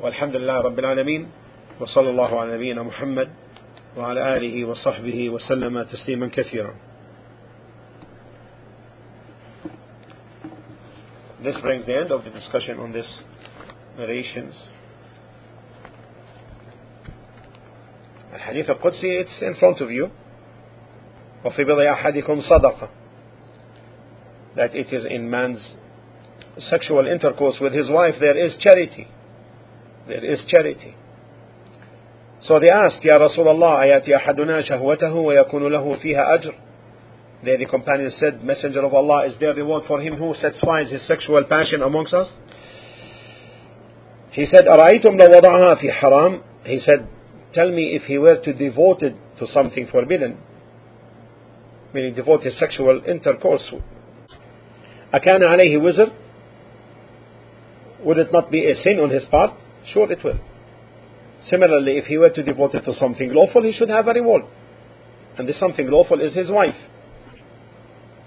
والحمد 0.00 0.36
لله 0.36 0.60
رب 0.60 0.78
العالمين 0.78 1.26
وصلى 1.79 2.09
الله 2.09 2.39
على 2.39 2.53
نبينا 2.53 2.83
محمد 2.83 3.29
وعلى 3.97 4.37
آله 4.37 4.65
وصحبه 4.65 5.29
وسلم 5.29 5.83
تسليما 5.83 6.29
كثيرا 6.33 6.73
This 11.43 11.59
brings 11.59 11.85
the 11.85 11.97
end 11.97 12.11
of 12.11 12.23
the 12.23 12.29
discussion 12.29 12.79
on 12.79 12.93
this 12.93 13.23
narrations. 13.97 14.53
الحديث 18.33 18.69
القدسي 18.69 19.23
it's 19.25 19.41
in 19.41 19.55
front 19.59 19.81
of 19.81 19.91
you 19.91 20.09
وفي 21.45 21.63
بضع 21.63 21.93
أحدكم 21.93 22.41
صدقة 22.41 22.89
that 24.55 24.75
it 24.75 24.93
is 24.93 25.05
in 25.05 25.29
man's 25.29 25.75
sexual 26.69 27.07
intercourse 27.07 27.59
with 27.59 27.73
his 27.73 27.89
wife 27.89 28.15
there 28.19 28.37
is 28.37 28.55
charity 28.59 29.07
there 30.07 30.23
is 30.23 30.39
charity 30.47 30.95
so 32.42 32.60
they 32.60 32.70
asked 32.70 33.04
يا 33.04 33.16
رسول 33.16 33.48
الله 33.48 33.82
أياتي 33.82 34.16
أحدنا 34.16 34.62
شهوته 34.62 35.14
ويكون 35.14 35.72
له 35.72 35.96
فيها 35.96 36.34
أجر 36.34 36.54
There 37.44 37.56
the 37.56 37.66
companion 37.66 38.10
said, 38.18 38.42
Messenger 38.42 38.84
of 38.84 38.94
Allah, 38.94 39.26
is 39.26 39.34
there 39.38 39.54
reward 39.54 39.84
for 39.86 40.00
him 40.00 40.16
who 40.16 40.34
satisfies 40.34 40.90
his 40.90 41.06
sexual 41.06 41.44
passion 41.44 41.82
amongst 41.82 42.12
us? 42.12 42.26
He 44.32 44.46
said, 44.46 44.64
أرأيتم 44.66 45.16
لو 45.16 45.26
وضعها 45.26 45.74
في 45.74 45.92
حرام 45.92 46.40
He 46.64 46.80
said, 46.80 47.06
tell 47.52 47.70
me 47.70 47.94
if 47.94 48.02
he 48.02 48.18
were 48.18 48.36
to 48.42 48.52
devote 48.52 49.02
it 49.02 49.14
to 49.38 49.46
something 49.46 49.86
forbidden, 49.86 50.36
meaning 51.94 52.14
devote 52.14 52.42
his 52.42 52.58
sexual 52.58 53.02
intercourse. 53.06 53.72
أكان 55.14 55.42
عليه 55.42 55.80
wizard? 55.80 56.12
Would 58.04 58.18
it 58.18 58.32
not 58.32 58.50
be 58.50 58.66
a 58.70 58.74
sin 58.82 58.98
on 58.98 59.10
his 59.10 59.24
part? 59.26 59.52
Sure 59.92 60.10
it 60.10 60.22
will. 60.24 60.38
Similarly, 61.48 61.98
if 61.98 62.06
he 62.06 62.18
were 62.18 62.30
to 62.30 62.42
devote 62.42 62.74
it 62.74 62.84
to 62.84 62.94
something 62.94 63.32
lawful, 63.32 63.62
he 63.62 63.72
should 63.72 63.88
have 63.88 64.08
a 64.08 64.12
reward. 64.12 64.42
And 65.38 65.48
this 65.48 65.58
something 65.58 65.88
lawful 65.88 66.20
is 66.20 66.34
his 66.34 66.50
wife. 66.50 66.74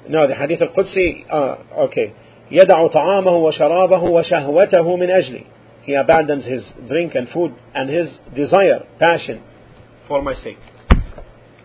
Now 0.08 0.28
the 0.28 0.36
hadith 0.36 0.62
al-Qudsi, 0.62 1.26
uh, 1.32 1.86
okay. 1.88 2.13
يدع 2.52 2.88
طعامه 2.88 3.32
وشرابه 3.32 4.04
وشهوته 4.04 4.97
من 4.97 5.10
أجلي. 5.10 5.45
He 5.84 5.93
abandons 5.93 6.45
his 6.45 6.63
drink 6.88 7.15
and 7.15 7.28
food 7.30 7.54
and 7.74 7.89
his 7.89 8.19
desire, 8.36 8.86
passion 9.00 9.41
for 10.08 10.21
my 10.21 10.34
sake. 10.36 10.58